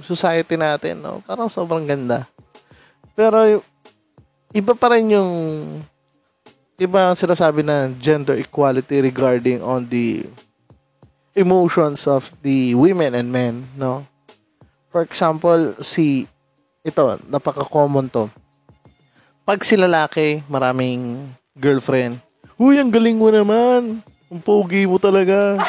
society 0.03 0.59
natin, 0.59 0.99
no, 0.99 1.23
parang 1.23 1.47
sobrang 1.47 1.87
ganda. 1.87 2.27
Pero 3.15 3.63
iba 4.51 4.73
pa 4.75 4.91
rin 4.91 5.15
yung 5.15 5.31
iba 6.75 7.07
ang 7.07 7.15
sinasabi 7.15 7.63
na 7.63 7.87
gender 7.95 8.35
equality 8.35 8.99
regarding 8.99 9.63
on 9.63 9.87
the 9.87 10.27
emotions 11.35 12.07
of 12.07 12.31
the 12.43 12.75
women 12.75 13.15
and 13.15 13.31
men, 13.31 13.67
no? 13.79 14.03
For 14.91 15.03
example, 15.03 15.75
si 15.83 16.27
ito, 16.85 17.19
napaka-common 17.27 18.07
to. 18.11 18.31
Pag 19.43 19.65
si 19.67 19.75
lalaki, 19.75 20.45
maraming 20.47 21.27
girlfriend. 21.57 22.21
Uy, 22.55 22.79
ang 22.79 22.93
galing 22.93 23.19
mo 23.19 23.27
naman. 23.27 23.99
Ang 24.29 24.41
pogi 24.41 24.89
mo 24.89 24.97
talaga. 24.97 25.59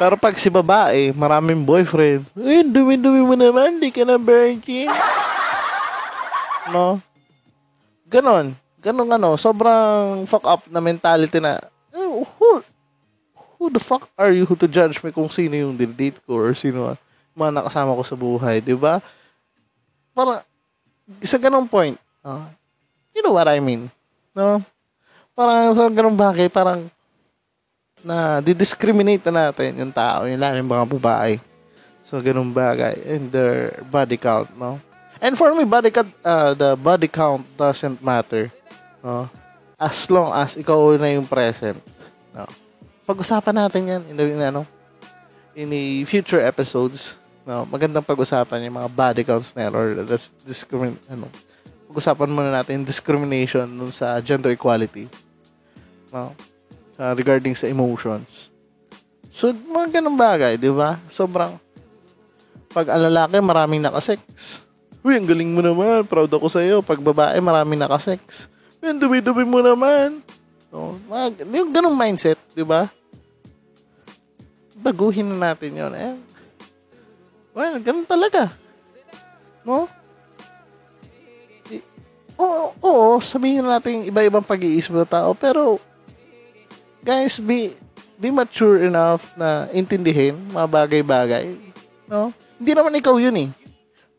Pero 0.00 0.16
pag 0.16 0.34
si 0.40 0.48
babae, 0.48 1.12
maraming 1.12 1.60
boyfriend. 1.60 2.24
Ang 2.32 2.72
dumi-dumi 2.72 3.20
mo 3.20 3.36
naman. 3.36 3.76
Di 3.76 3.92
ka 3.92 4.02
na 4.02 4.16
virgin. 4.16 4.88
No? 6.72 6.98
Ganon. 8.08 8.56
Ganon 8.80 9.10
ano. 9.12 9.36
Sobrang 9.36 10.24
fuck 10.24 10.48
up 10.48 10.62
na 10.72 10.80
mentality 10.80 11.36
na, 11.36 11.60
eh, 11.92 12.00
who, 12.40 12.64
who 13.60 13.64
the 13.68 13.82
fuck 13.82 14.08
are 14.16 14.32
you 14.32 14.48
to 14.48 14.64
judge 14.64 14.98
me 15.04 15.12
kung 15.12 15.28
sino 15.28 15.52
yung 15.52 15.76
date 15.76 16.16
ko 16.24 16.40
or 16.40 16.56
sino 16.56 16.96
mga 17.36 17.60
nakasama 17.62 17.94
ko 17.94 18.02
sa 18.02 18.16
buhay, 18.18 18.58
di 18.58 18.74
ba? 18.74 18.98
Para 20.16 20.42
sa 21.22 21.38
ganong 21.38 21.68
point, 21.68 21.96
ah, 22.24 22.50
you 23.14 23.22
know 23.22 23.36
what 23.36 23.46
I 23.46 23.62
mean? 23.62 23.88
No? 24.34 24.64
Parang 25.34 25.72
sa 25.72 25.88
ganong 25.88 26.18
bagay, 26.18 26.50
parang 26.50 26.90
na 28.00 28.40
didiscriminate 28.40 29.20
na 29.28 29.48
natin 29.48 29.76
yung 29.76 29.92
tao, 29.92 30.24
yung 30.24 30.40
lalo 30.40 30.56
yung 30.56 30.72
mga 30.72 30.88
babae. 30.96 31.34
So, 32.00 32.16
ganung 32.18 32.50
bagay. 32.50 32.96
And 33.04 33.28
their 33.28 33.84
body 33.86 34.16
count, 34.16 34.48
no? 34.56 34.80
And 35.20 35.36
for 35.36 35.52
me, 35.52 35.68
body 35.68 35.92
count, 35.92 36.08
uh, 36.24 36.56
the 36.56 36.72
body 36.80 37.08
count 37.12 37.44
doesn't 37.60 38.00
matter. 38.00 38.48
No? 39.04 39.28
As 39.76 40.08
long 40.08 40.32
as 40.32 40.56
ikaw 40.56 40.96
na 40.96 41.12
yung 41.12 41.28
present. 41.28 41.76
No? 42.32 42.48
Pag-usapan 43.04 43.52
natin 43.52 43.82
yan 43.84 44.02
in 44.08 44.16
the, 44.16 44.24
ano, 44.40 44.64
in 45.52 45.68
the 45.68 46.08
future 46.08 46.40
episodes. 46.40 47.20
No? 47.44 47.68
Magandang 47.68 48.04
pag-usapan 48.04 48.64
yung 48.64 48.80
mga 48.80 48.90
body 48.96 49.22
counts 49.28 49.52
na 49.52 49.68
or 49.68 50.08
that's 50.08 50.32
discrimin 50.40 50.96
ano. 51.12 51.28
Pag-usapan 51.90 52.30
muna 52.30 52.54
natin 52.54 52.86
discrimination 52.86 53.66
dun 53.66 53.90
sa 53.90 54.14
gender 54.22 54.54
equality. 54.54 55.10
No? 56.14 56.38
Sa- 56.94 57.18
regarding 57.18 57.58
sa 57.58 57.66
emotions. 57.66 58.46
So, 59.26 59.50
mga 59.50 59.98
ganun 59.98 60.14
bagay, 60.14 60.54
di 60.54 60.70
ba? 60.70 61.02
Sobrang, 61.10 61.58
pag 62.70 62.86
ang 62.94 63.10
lalaki, 63.10 63.42
maraming 63.42 63.82
nakasex. 63.82 64.22
Uy, 65.02 65.18
ang 65.18 65.26
galing 65.26 65.50
mo 65.50 65.58
naman. 65.58 66.06
Proud 66.06 66.30
ako 66.30 66.46
sa'yo. 66.46 66.78
Pag 66.78 67.02
babae, 67.02 67.42
maraming 67.42 67.82
nakasex. 67.82 68.46
Uy, 68.78 68.94
ang 68.94 69.02
dumi-dumi 69.02 69.42
mo 69.42 69.58
naman. 69.58 70.22
So, 70.70 70.94
mga, 71.10 71.42
yung 71.50 71.74
ganung 71.74 71.98
mindset, 71.98 72.38
di 72.54 72.62
ba? 72.62 72.86
Baguhin 74.78 75.26
na 75.34 75.50
natin 75.50 75.74
yun. 75.74 75.92
Eh, 75.98 76.14
well, 77.50 77.74
ganun 77.82 78.06
talaga. 78.06 78.54
No? 79.66 79.90
Oo, 82.40 82.72
oo, 82.80 83.08
sabihin 83.20 83.68
natin 83.68 84.08
iba-ibang 84.08 84.40
pag-iisip 84.40 84.96
ng 84.96 85.04
tao, 85.04 85.36
pero 85.36 85.76
guys, 87.04 87.36
be 87.36 87.76
be 88.16 88.32
mature 88.32 88.84
enough 88.84 89.32
na 89.36 89.68
intindihin 89.72 90.36
mga 90.48 90.68
bagay-bagay. 90.68 91.56
No? 92.08 92.32
Hindi 92.56 92.72
naman 92.72 92.96
ikaw 92.96 93.16
yun 93.20 93.36
eh. 93.36 93.48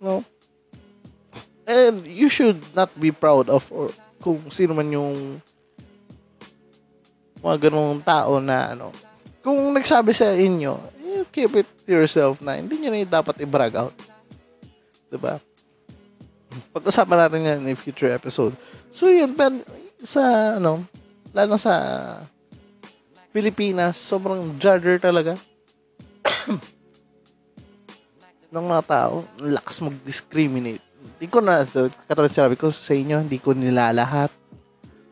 No? 0.02 0.22
And 1.66 2.06
you 2.06 2.30
should 2.30 2.62
not 2.74 2.90
be 2.98 3.14
proud 3.14 3.50
of 3.50 3.70
or 3.70 3.94
kung 4.22 4.50
sino 4.50 4.74
man 4.74 4.90
yung 4.90 5.42
mga 7.42 7.70
ganung 7.70 8.02
tao 8.02 8.38
na 8.38 8.74
ano. 8.74 8.94
Kung 9.42 9.58
nagsabi 9.74 10.14
sa 10.14 10.34
inyo, 10.34 10.78
you 11.02 11.26
keep 11.34 11.54
it 11.58 11.70
to 11.86 11.90
yourself 11.90 12.38
na 12.42 12.58
hindi 12.58 12.78
nyo 12.78 12.94
na 12.94 13.06
dapat 13.06 13.42
i-brag 13.42 13.74
out. 13.78 13.94
Diba? 15.10 15.42
Pag-usapan 16.72 17.28
natin 17.28 17.48
yan 17.48 17.68
in 17.68 17.80
future 17.80 18.12
episode. 18.12 18.56
So 18.92 19.08
yun, 19.08 19.36
pero 19.36 19.64
sa 20.04 20.56
ano, 20.60 20.84
lalo 21.32 21.56
sa 21.56 22.20
Pilipinas, 23.32 23.96
sobrang 23.96 24.60
judger 24.60 25.00
talaga. 25.00 25.40
ng 28.52 28.68
mga 28.68 28.84
tao, 28.84 29.24
lakas 29.40 29.80
mag-discriminate. 29.80 30.84
Hindi 31.16 31.28
ko 31.32 31.40
na, 31.40 31.64
katulad 32.10 32.28
sinabi 32.28 32.60
ko 32.60 32.68
sa 32.68 32.92
inyo, 32.92 33.24
hindi 33.24 33.40
ko 33.40 33.56
nilalahat. 33.56 34.28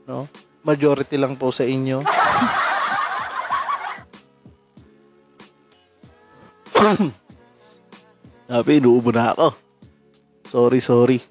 No? 0.04 0.28
Majority 0.68 1.16
lang 1.16 1.40
po 1.40 1.48
sa 1.56 1.64
inyo. 1.64 2.04
Sabi, 8.50 8.82
inuubo 8.82 9.14
na 9.14 9.38
ako. 9.38 9.54
Sorry, 10.50 10.82
sorry. 10.82 11.22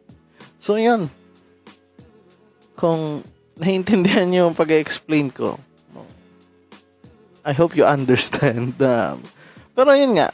So, 0.68 0.76
yan. 0.76 1.08
Kung 2.76 3.24
naiintindihan 3.56 4.28
niyo 4.28 4.52
yung 4.52 4.58
pag-explain 4.60 5.32
ko, 5.32 5.56
I 7.40 7.56
hope 7.56 7.72
you 7.72 7.88
understand. 7.88 8.76
Um, 8.84 9.24
pero 9.72 9.96
yun 9.96 10.20
nga, 10.20 10.28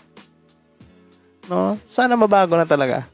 no, 1.46 1.78
sana 1.86 2.18
mabago 2.18 2.58
na 2.58 2.66
talaga 2.66 3.06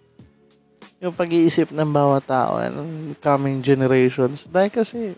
yung 1.03 1.13
pag-iisip 1.13 1.75
ng 1.77 1.91
bawat 1.93 2.25
tao 2.25 2.57
and 2.57 3.13
coming 3.21 3.61
generations. 3.61 4.49
Dahil 4.49 4.73
kasi, 4.73 5.13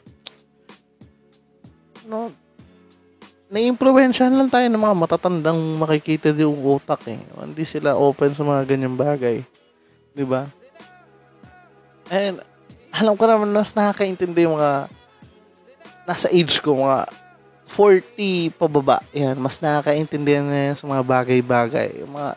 no, 2.10 2.34
na-influensyahan 3.46 4.34
lang 4.34 4.50
tayo 4.50 4.66
ng 4.66 4.82
mga 4.82 4.98
matatandang 5.06 5.60
makikita 5.78 6.34
yung 6.34 6.58
utak 6.66 7.06
eh. 7.06 7.22
Hindi 7.38 7.62
sila 7.62 7.94
open 7.94 8.34
sa 8.34 8.42
mga 8.42 8.74
ganyang 8.74 8.98
bagay. 8.98 9.46
Ba? 10.26 10.61
And, 12.12 12.44
alam 12.92 13.16
ko 13.16 13.24
naman 13.24 13.48
mas 13.56 13.72
nakakaintindi 13.72 14.44
yung 14.44 14.60
mga 14.60 14.92
nasa 16.04 16.28
age 16.28 16.60
ko, 16.60 16.76
mga 16.76 17.08
40 17.72 18.52
pababa. 18.60 19.00
Yan, 19.16 19.40
mas 19.40 19.56
nakakaintindihan 19.56 20.44
na 20.44 20.76
sa 20.76 20.84
mga 20.84 21.00
bagay-bagay. 21.00 22.04
Yung 22.04 22.12
mga 22.12 22.30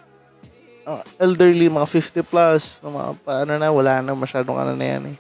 uh, 0.87 1.03
elderly, 1.19 1.67
mga 1.67 1.91
50 1.91 2.23
plus, 2.23 2.79
na 2.79 2.87
mga 2.87 3.09
paano 3.19 3.51
na, 3.59 3.67
wala 3.67 3.99
na 3.99 4.15
masyadong 4.15 4.55
ano 4.55 4.71
na 4.79 4.87
yan 4.87 5.03
eh 5.11 5.17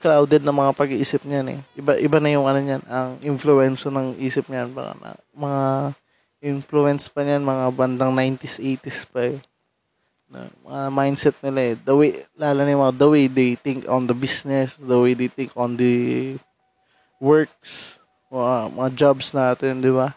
crowded 0.00 0.40
na 0.40 0.56
mga 0.56 0.72
pag-iisip 0.72 1.22
niyan 1.28 1.46
eh. 1.54 1.60
Iba 1.76 2.00
iba 2.00 2.18
na 2.18 2.32
yung 2.32 2.48
ano 2.48 2.58
niyan, 2.58 2.82
ang 2.88 3.20
influence 3.20 3.84
ng 3.84 4.16
isip 4.16 4.48
niyan 4.48 4.72
mga, 4.72 4.92
mga 5.36 5.62
influence 6.40 7.12
pa 7.12 7.20
niyan 7.20 7.44
mga 7.44 7.64
bandang 7.76 8.12
90s 8.16 8.56
80s 8.58 9.04
pa 9.12 9.28
eh. 9.28 9.38
Na, 10.30 10.46
mga 10.62 10.80
mindset 10.94 11.36
nila 11.42 11.60
eh. 11.60 11.74
The 11.74 11.94
way, 11.94 12.10
lalo 12.38 12.62
na 12.62 12.94
the 12.94 13.08
way 13.10 13.26
they 13.26 13.58
think 13.58 13.90
on 13.90 14.06
the 14.06 14.14
business, 14.14 14.78
the 14.78 14.94
way 14.94 15.18
they 15.18 15.26
think 15.26 15.50
on 15.58 15.74
the 15.74 16.38
works, 17.18 17.98
mga, 18.30 18.54
mga 18.78 18.90
jobs 18.94 19.34
natin, 19.34 19.82
di 19.82 19.90
ba? 19.90 20.14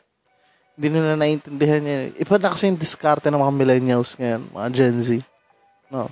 Hindi 0.78 0.88
nila 0.94 1.18
naiintindihan 1.18 1.82
yan. 1.82 2.02
eh. 2.14 2.22
Iba 2.22 2.38
na 2.38 2.54
kasi 2.54 2.70
yung 2.70 2.78
diskarte 2.78 3.34
ng 3.34 3.42
mga 3.42 3.54
millennials 3.58 4.14
ngayon, 4.18 4.42
mga 4.54 4.68
Gen 4.74 4.98
Z. 5.02 5.10
No? 5.90 6.10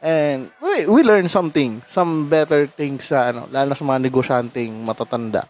And 0.00 0.48
we, 0.60 0.88
we 0.88 1.00
learn 1.04 1.28
something, 1.28 1.84
some 1.84 2.28
better 2.28 2.64
things 2.64 3.12
sa 3.12 3.32
ano, 3.32 3.48
lalo 3.52 3.76
sa 3.76 3.84
mga 3.84 4.00
negosyanteng 4.08 4.72
matatanda. 4.84 5.44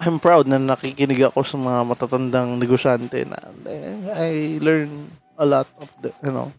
I'm 0.00 0.20
proud 0.20 0.44
na 0.44 0.60
nakikinig 0.60 1.24
ako 1.32 1.40
sa 1.40 1.56
mga 1.56 1.80
matatandang 1.88 2.60
negosyante 2.60 3.24
na 3.24 3.38
I 4.12 4.60
learn 4.60 5.08
a 5.36 5.44
lot 5.44 5.68
of 5.80 5.88
the, 6.00 6.10
you 6.24 6.32
know, 6.32 6.52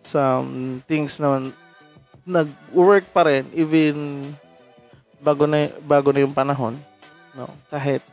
some 0.00 0.80
things 0.88 1.20
na 1.20 1.52
nag-work 2.24 3.08
pa 3.12 3.24
rin 3.26 3.48
even 3.56 4.30
bago 5.20 5.44
na 5.44 5.68
bago 5.84 6.12
na 6.12 6.24
yung 6.24 6.36
panahon, 6.36 6.76
no? 7.36 7.48
Kahit 7.68 8.04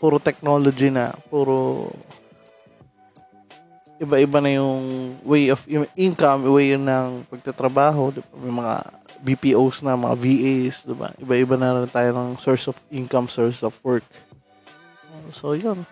puro 0.00 0.16
technology 0.16 0.88
na, 0.88 1.12
puro 1.28 1.90
iba-iba 4.00 4.40
na 4.40 4.56
yung 4.56 5.12
way 5.28 5.52
of 5.52 5.60
income, 5.92 6.48
way 6.48 6.72
ng 6.72 7.28
pagtatrabaho, 7.28 8.08
di 8.08 8.24
ba? 8.24 8.32
may 8.40 8.54
mga 8.56 8.74
BPOs 9.20 9.84
na, 9.84 10.00
mga 10.00 10.16
VAs, 10.16 10.76
di 10.88 10.96
ba? 10.96 11.12
Iba-iba 11.20 11.60
na 11.60 11.84
rin 11.84 11.92
tayo 11.92 12.16
ng 12.16 12.40
source 12.40 12.72
of 12.72 12.80
income, 12.88 13.28
source 13.28 13.60
of 13.60 13.76
work. 13.84 14.08
So, 15.36 15.52
yun. 15.52 15.84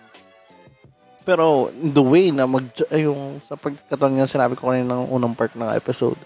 Pero, 1.29 1.69
the 1.77 2.01
way 2.01 2.33
na 2.33 2.49
mag, 2.49 2.65
yung, 2.89 3.37
sa 3.45 3.53
pagkataon 3.53 4.17
nga 4.17 4.25
sinabi 4.25 4.57
ko 4.57 4.73
kanina 4.73 4.97
ng 4.97 5.13
unang 5.13 5.37
part 5.37 5.53
ng 5.53 5.69
episode, 5.77 6.17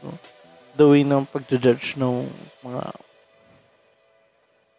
no? 0.00 0.16
the 0.80 0.86
way 0.88 1.04
ng 1.04 1.28
pag-judge 1.28 2.00
ng 2.00 2.24
mga 2.64 2.84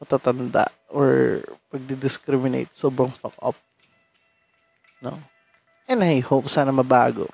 matatanda 0.01 0.66
or 0.89 1.45
pagdi-discriminate, 1.70 2.74
sobrang 2.74 3.14
fuck 3.14 3.38
up. 3.38 3.53
No? 4.97 5.22
And 5.86 6.01
I 6.01 6.26
hope 6.26 6.49
sana 6.49 6.74
mabago. 6.74 7.30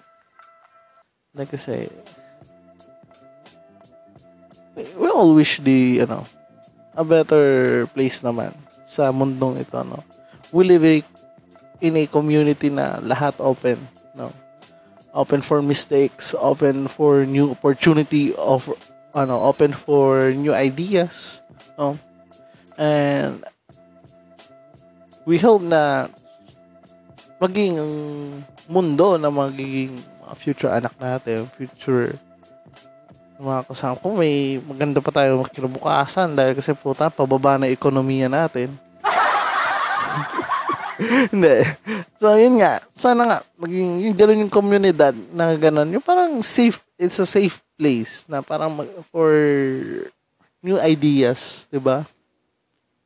Like 1.31 1.55
I 1.55 1.59
say, 1.63 1.87
we 4.75 5.07
all 5.07 5.31
wish 5.31 5.63
the, 5.63 6.03
ano, 6.03 6.27
a 6.91 7.07
better 7.07 7.87
place 7.95 8.19
naman 8.19 8.51
sa 8.83 9.15
mundong 9.15 9.63
ito, 9.63 9.79
no? 9.87 10.03
We 10.51 10.67
live 10.67 10.83
in 11.81 11.97
a 11.97 12.05
community 12.09 12.69
na 12.69 12.97
lahat 13.01 13.37
open, 13.37 13.77
no? 14.17 14.33
Open 15.13 15.41
for 15.41 15.61
mistakes, 15.61 16.35
open 16.37 16.85
for 16.85 17.25
new 17.25 17.53
opportunity, 17.53 18.33
of, 18.37 18.69
ano, 19.13 19.41
open 19.41 19.73
for 19.73 20.29
new 20.33 20.53
ideas, 20.53 21.41
no? 21.77 21.97
And 22.77 23.41
we 25.25 25.41
hope 25.41 25.65
na 25.65 26.07
maging 27.41 27.77
mundo 28.69 29.17
na 29.17 29.29
magiging 29.33 29.97
future 30.37 30.69
anak 30.69 30.93
natin, 31.01 31.49
future 31.55 32.17
mga 33.37 33.69
kasama 33.69 34.01
ko, 34.01 34.17
may 34.17 34.57
maganda 34.65 34.97
pa 34.97 35.13
tayo 35.13 35.45
kinabukasan 35.53 36.33
dahil 36.33 36.57
kasi 36.57 36.73
puta, 36.73 37.13
pababa 37.13 37.61
na 37.61 37.69
ekonomiya 37.69 38.25
natin. 38.25 38.73
Hindi. 40.97 41.55
So, 42.17 42.33
yun 42.33 42.57
nga. 42.61 42.81
Sana 42.97 43.21
nga, 43.23 43.37
maging, 43.61 44.09
yung 44.09 44.15
gano'n 44.17 44.43
yung 44.45 44.53
komunidad 44.53 45.13
na 45.33 45.53
gano'n, 45.53 45.89
yung 45.93 46.03
parang 46.03 46.41
safe, 46.41 46.81
it's 46.97 47.21
a 47.21 47.29
safe 47.29 47.61
place 47.77 48.25
na 48.25 48.41
parang 48.41 48.81
for 49.13 49.31
new 50.61 50.77
ideas, 50.81 51.69
di 51.69 51.77
ba? 51.77 52.03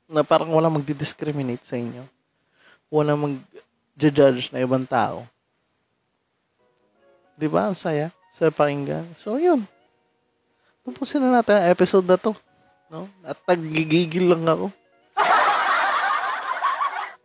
Na 0.07 0.23
parang 0.23 0.51
wala 0.51 0.71
magdi-discriminate 0.71 1.63
sa 1.67 1.75
inyo. 1.75 2.03
Wala 2.91 3.15
mag-judge 3.15 4.51
na 4.51 4.63
ibang 4.63 4.87
tao. 4.87 5.27
Di 7.35 7.47
ba? 7.47 7.71
Ang 7.71 7.77
saya. 7.77 8.11
Sa 8.31 8.47
pakinggan. 8.47 9.11
So, 9.15 9.35
yun. 9.35 9.67
Tapusin 10.87 11.21
na 11.21 11.39
natin 11.39 11.59
ang 11.59 11.67
episode 11.69 12.07
na 12.07 12.15
to. 12.15 12.31
No? 12.87 13.07
At 13.23 13.37
nagigigil 13.47 14.31
lang 14.31 14.47
ako. 14.47 14.71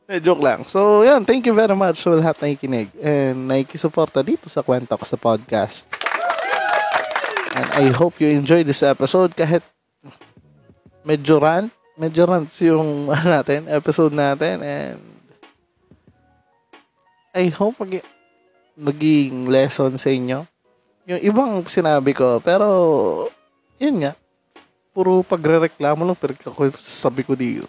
Eh, 0.07 0.23
joke 0.23 0.39
lang. 0.39 0.63
So, 0.63 1.03
yan. 1.03 1.27
Thank 1.27 1.51
you 1.51 1.55
very 1.55 1.75
much 1.75 2.07
sa 2.07 2.15
lahat 2.15 2.39
na 2.39 2.55
ikinig. 2.55 2.95
And 3.03 3.51
nakikisuporta 3.51 4.23
dito 4.23 4.47
sa 4.47 4.63
Kwentok 4.63 5.03
sa 5.03 5.19
podcast. 5.19 5.91
And 7.51 7.69
I 7.75 7.91
hope 7.91 8.23
you 8.23 8.31
enjoyed 8.31 8.71
this 8.71 8.87
episode 8.87 9.35
kahit 9.35 9.67
medyo 11.03 11.43
rant. 11.43 11.75
Medyo 11.99 12.23
rant 12.23 12.47
yung 12.63 13.07
ano 13.19 13.27
natin, 13.35 13.67
episode 13.67 14.15
natin. 14.15 14.63
And 14.63 15.03
I 17.35 17.51
hope 17.51 17.83
mag- 17.83 18.07
maging 18.79 19.51
lesson 19.51 19.99
sa 19.99 20.07
inyo. 20.07 20.47
Yung 21.11 21.21
ibang 21.23 21.67
sinabi 21.67 22.15
ko, 22.15 22.39
pero 22.39 22.67
yun 23.83 24.07
nga, 24.07 24.15
puro 24.95 25.27
pagre-reklamo 25.27 26.07
lang 26.07 26.17
pero 26.17 26.33
sabi 26.79 27.27
ko 27.27 27.35
dito. 27.35 27.67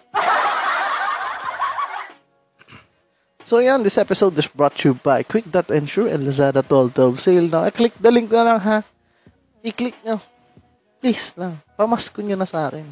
So 3.48 3.64
yan, 3.64 3.80
this 3.80 3.96
episode 3.96 4.36
is 4.36 4.44
brought 4.44 4.76
to 4.84 4.92
you 4.92 4.94
by 5.00 5.24
Quick.ensure 5.24 6.12
and 6.12 6.28
Lazada 6.28 6.60
1212 6.60 7.16
sale 7.16 7.48
now. 7.48 7.64
I-click 7.64 7.96
the 7.96 8.12
link 8.12 8.28
na 8.28 8.44
lang 8.44 8.60
ha. 8.60 8.84
I-click 9.64 9.96
nyo. 10.04 10.20
Please 11.00 11.32
lang. 11.32 11.56
Pamasko 11.72 12.20
nyo 12.20 12.36
na 12.36 12.44
sa 12.44 12.68
akin. 12.68 12.84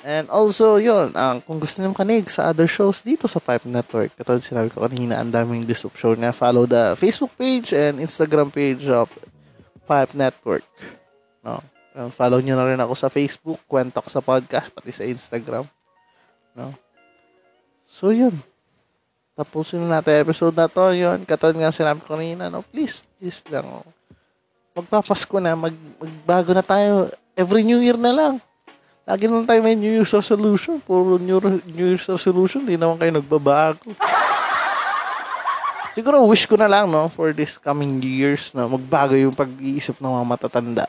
And 0.00 0.32
also, 0.32 0.80
yun, 0.80 1.12
ang 1.12 1.44
kung 1.44 1.60
gusto 1.60 1.84
niyo 1.84 1.92
kanig 1.92 2.32
sa 2.32 2.48
other 2.48 2.64
shows 2.64 3.04
dito 3.04 3.28
sa 3.28 3.36
Pipe 3.36 3.68
Network, 3.68 4.16
katulad 4.16 4.40
sinabi 4.40 4.72
ko 4.72 4.80
kanina, 4.80 5.20
ang 5.20 5.28
daming 5.28 5.68
disrupt 5.68 6.00
show 6.00 6.16
na. 6.16 6.32
Follow 6.32 6.64
the 6.64 6.96
Facebook 6.96 7.36
page 7.36 7.76
and 7.76 8.00
Instagram 8.00 8.48
page 8.48 8.88
of 8.88 9.12
Pipe 9.84 10.16
Network. 10.16 10.64
No? 11.44 11.60
And 11.92 12.08
follow 12.08 12.40
nyo 12.40 12.56
na 12.56 12.64
rin 12.64 12.80
ako 12.80 12.96
sa 12.96 13.12
Facebook, 13.12 13.60
Kwentok 13.68 14.08
sa 14.08 14.24
podcast, 14.24 14.72
pati 14.72 14.88
sa 14.88 15.04
Instagram. 15.04 15.68
No? 16.56 16.72
So, 17.92 18.08
yun. 18.08 18.40
Tapusin 19.36 19.84
na 19.84 20.00
natin 20.00 20.24
episode 20.24 20.56
na 20.56 20.64
to. 20.64 20.96
Yun, 20.96 21.28
katulad 21.28 21.60
nga 21.60 21.68
sinabi 21.68 22.00
ko 22.00 22.16
kanina, 22.16 22.48
no? 22.48 22.64
Please, 22.64 23.04
please 23.20 23.44
lang. 23.52 23.68
Oh. 23.68 23.84
Magpapasko 24.72 25.36
na, 25.36 25.52
mag, 25.52 25.76
magbago 26.00 26.56
na 26.56 26.64
tayo. 26.64 27.12
Every 27.36 27.60
New 27.60 27.84
Year 27.84 28.00
na 28.00 28.16
lang. 28.16 28.34
Lagi 29.04 29.28
naman 29.28 29.44
tayo 29.44 29.60
may 29.60 29.76
New 29.76 29.92
Year's 29.92 30.16
resolution. 30.16 30.80
Puro 30.80 31.20
New, 31.20 31.36
New 31.68 31.92
Year's 31.92 32.08
resolution. 32.08 32.64
Di 32.64 32.80
naman 32.80 32.96
kayo 32.96 33.12
nagbabago. 33.12 33.84
Siguro 35.92 36.24
wish 36.24 36.48
ko 36.48 36.56
na 36.56 36.72
lang, 36.72 36.88
no, 36.88 37.12
for 37.12 37.36
this 37.36 37.60
coming 37.60 38.00
years, 38.00 38.56
no, 38.56 38.64
magbago 38.72 39.12
yung 39.12 39.36
pag-iisip 39.36 40.00
ng 40.00 40.08
mga 40.08 40.24
matatanda. 40.24 40.86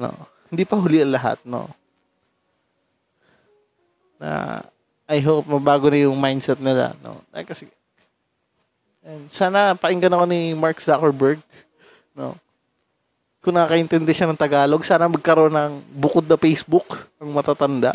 No. 0.00 0.16
Hindi 0.48 0.64
pa 0.64 0.80
huli 0.80 1.04
ang 1.04 1.12
lahat, 1.12 1.36
no. 1.44 1.68
Na 4.16 4.64
I 5.12 5.20
hope 5.20 5.44
mabago 5.44 5.92
na 5.92 6.08
yung 6.08 6.16
mindset 6.16 6.56
nila, 6.56 6.96
no. 7.04 7.20
Ay, 7.28 7.44
kasi 7.44 7.68
and 9.04 9.28
sana 9.28 9.76
pakinggan 9.76 10.14
ako 10.14 10.24
ni 10.24 10.56
Mark 10.56 10.80
Zuckerberg, 10.80 11.36
no. 12.16 12.40
Kung 13.44 13.58
nakakaintindi 13.58 14.14
siya 14.14 14.30
ng 14.30 14.38
Tagalog, 14.38 14.86
sana 14.86 15.10
magkaroon 15.10 15.52
ng 15.52 15.72
bukod 15.92 16.24
na 16.24 16.38
Facebook 16.38 17.10
ang 17.20 17.34
matatanda. 17.34 17.92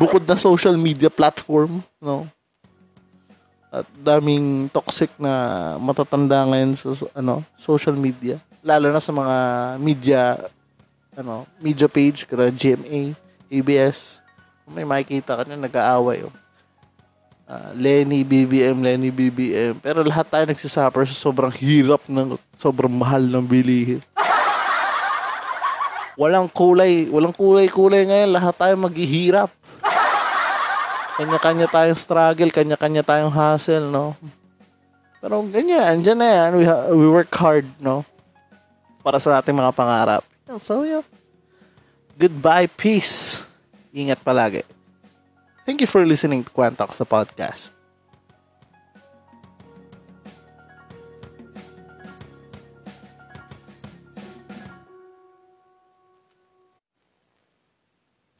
Bukod 0.00 0.24
na 0.24 0.40
social 0.40 0.74
media 0.74 1.12
platform, 1.12 1.84
no 2.00 2.26
at 3.72 3.88
daming 3.96 4.68
toxic 4.68 5.08
na 5.16 5.32
matatanda 5.80 6.44
ngayon 6.44 6.76
sa 6.76 6.92
ano 7.16 7.40
social 7.56 7.96
media 7.96 8.36
lalo 8.60 8.92
na 8.92 9.00
sa 9.00 9.16
mga 9.16 9.36
media 9.80 10.20
ano 11.16 11.48
media 11.56 11.88
page 11.88 12.28
kada 12.28 12.52
GMA 12.52 13.16
ABS 13.48 14.20
may 14.72 14.88
makikita 14.88 15.36
ka 15.36 15.44
na 15.46 15.60
nag-aaway 15.60 16.24
oh. 16.24 16.34
Uh, 17.42 17.74
Lenny 17.76 18.24
BBM 18.24 18.80
Lenny 18.80 19.12
BBM 19.12 19.76
pero 19.76 20.00
lahat 20.00 20.24
tayo 20.24 20.48
nagsisuffer 20.48 21.04
sa 21.04 21.12
sobrang 21.12 21.52
hirap 21.52 22.00
ng 22.08 22.40
sobrang 22.56 22.88
mahal 22.88 23.20
ng 23.20 23.44
bilihin 23.44 24.00
walang 26.20 26.48
kulay 26.48 27.12
walang 27.12 27.34
kulay-kulay 27.34 28.08
ngayon 28.08 28.30
lahat 28.32 28.56
tayo 28.56 28.72
maghihirap 28.80 29.52
kanya-kanya 31.12 31.66
tayong 31.68 31.98
struggle, 31.98 32.50
kanya-kanya 32.50 33.02
tayong 33.04 33.32
hustle, 33.32 33.92
no? 33.92 34.16
Pero 35.22 35.44
ganyan, 35.46 36.00
andyan 36.00 36.18
na 36.18 36.28
yan. 36.28 36.50
We, 36.56 36.64
ha- 36.66 36.88
we 36.90 37.06
work 37.06 37.30
hard, 37.36 37.68
no? 37.78 38.02
Para 39.04 39.20
sa 39.20 39.38
ating 39.38 39.54
mga 39.54 39.76
pangarap. 39.76 40.22
So, 40.58 40.82
yeah. 40.82 41.06
Goodbye, 42.18 42.66
peace. 42.66 43.44
Ingat 43.92 44.24
palagi. 44.24 44.64
Thank 45.62 45.84
you 45.84 45.86
for 45.86 46.02
listening 46.02 46.42
to 46.42 46.50
Quantox, 46.50 46.98
the 46.98 47.06
podcast. 47.06 47.70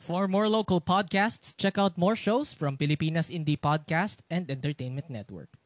For 0.02 0.26
more 0.26 0.50
local 0.50 0.82
podcasts, 0.82 1.54
check 1.54 1.78
out 1.78 1.94
more 1.94 2.18
shows 2.18 2.50
from 2.50 2.74
Pilipinas 2.74 3.30
Indie 3.30 3.54
Podcast 3.54 4.18
and 4.26 4.50
Entertainment 4.50 5.06
Network. 5.06 5.61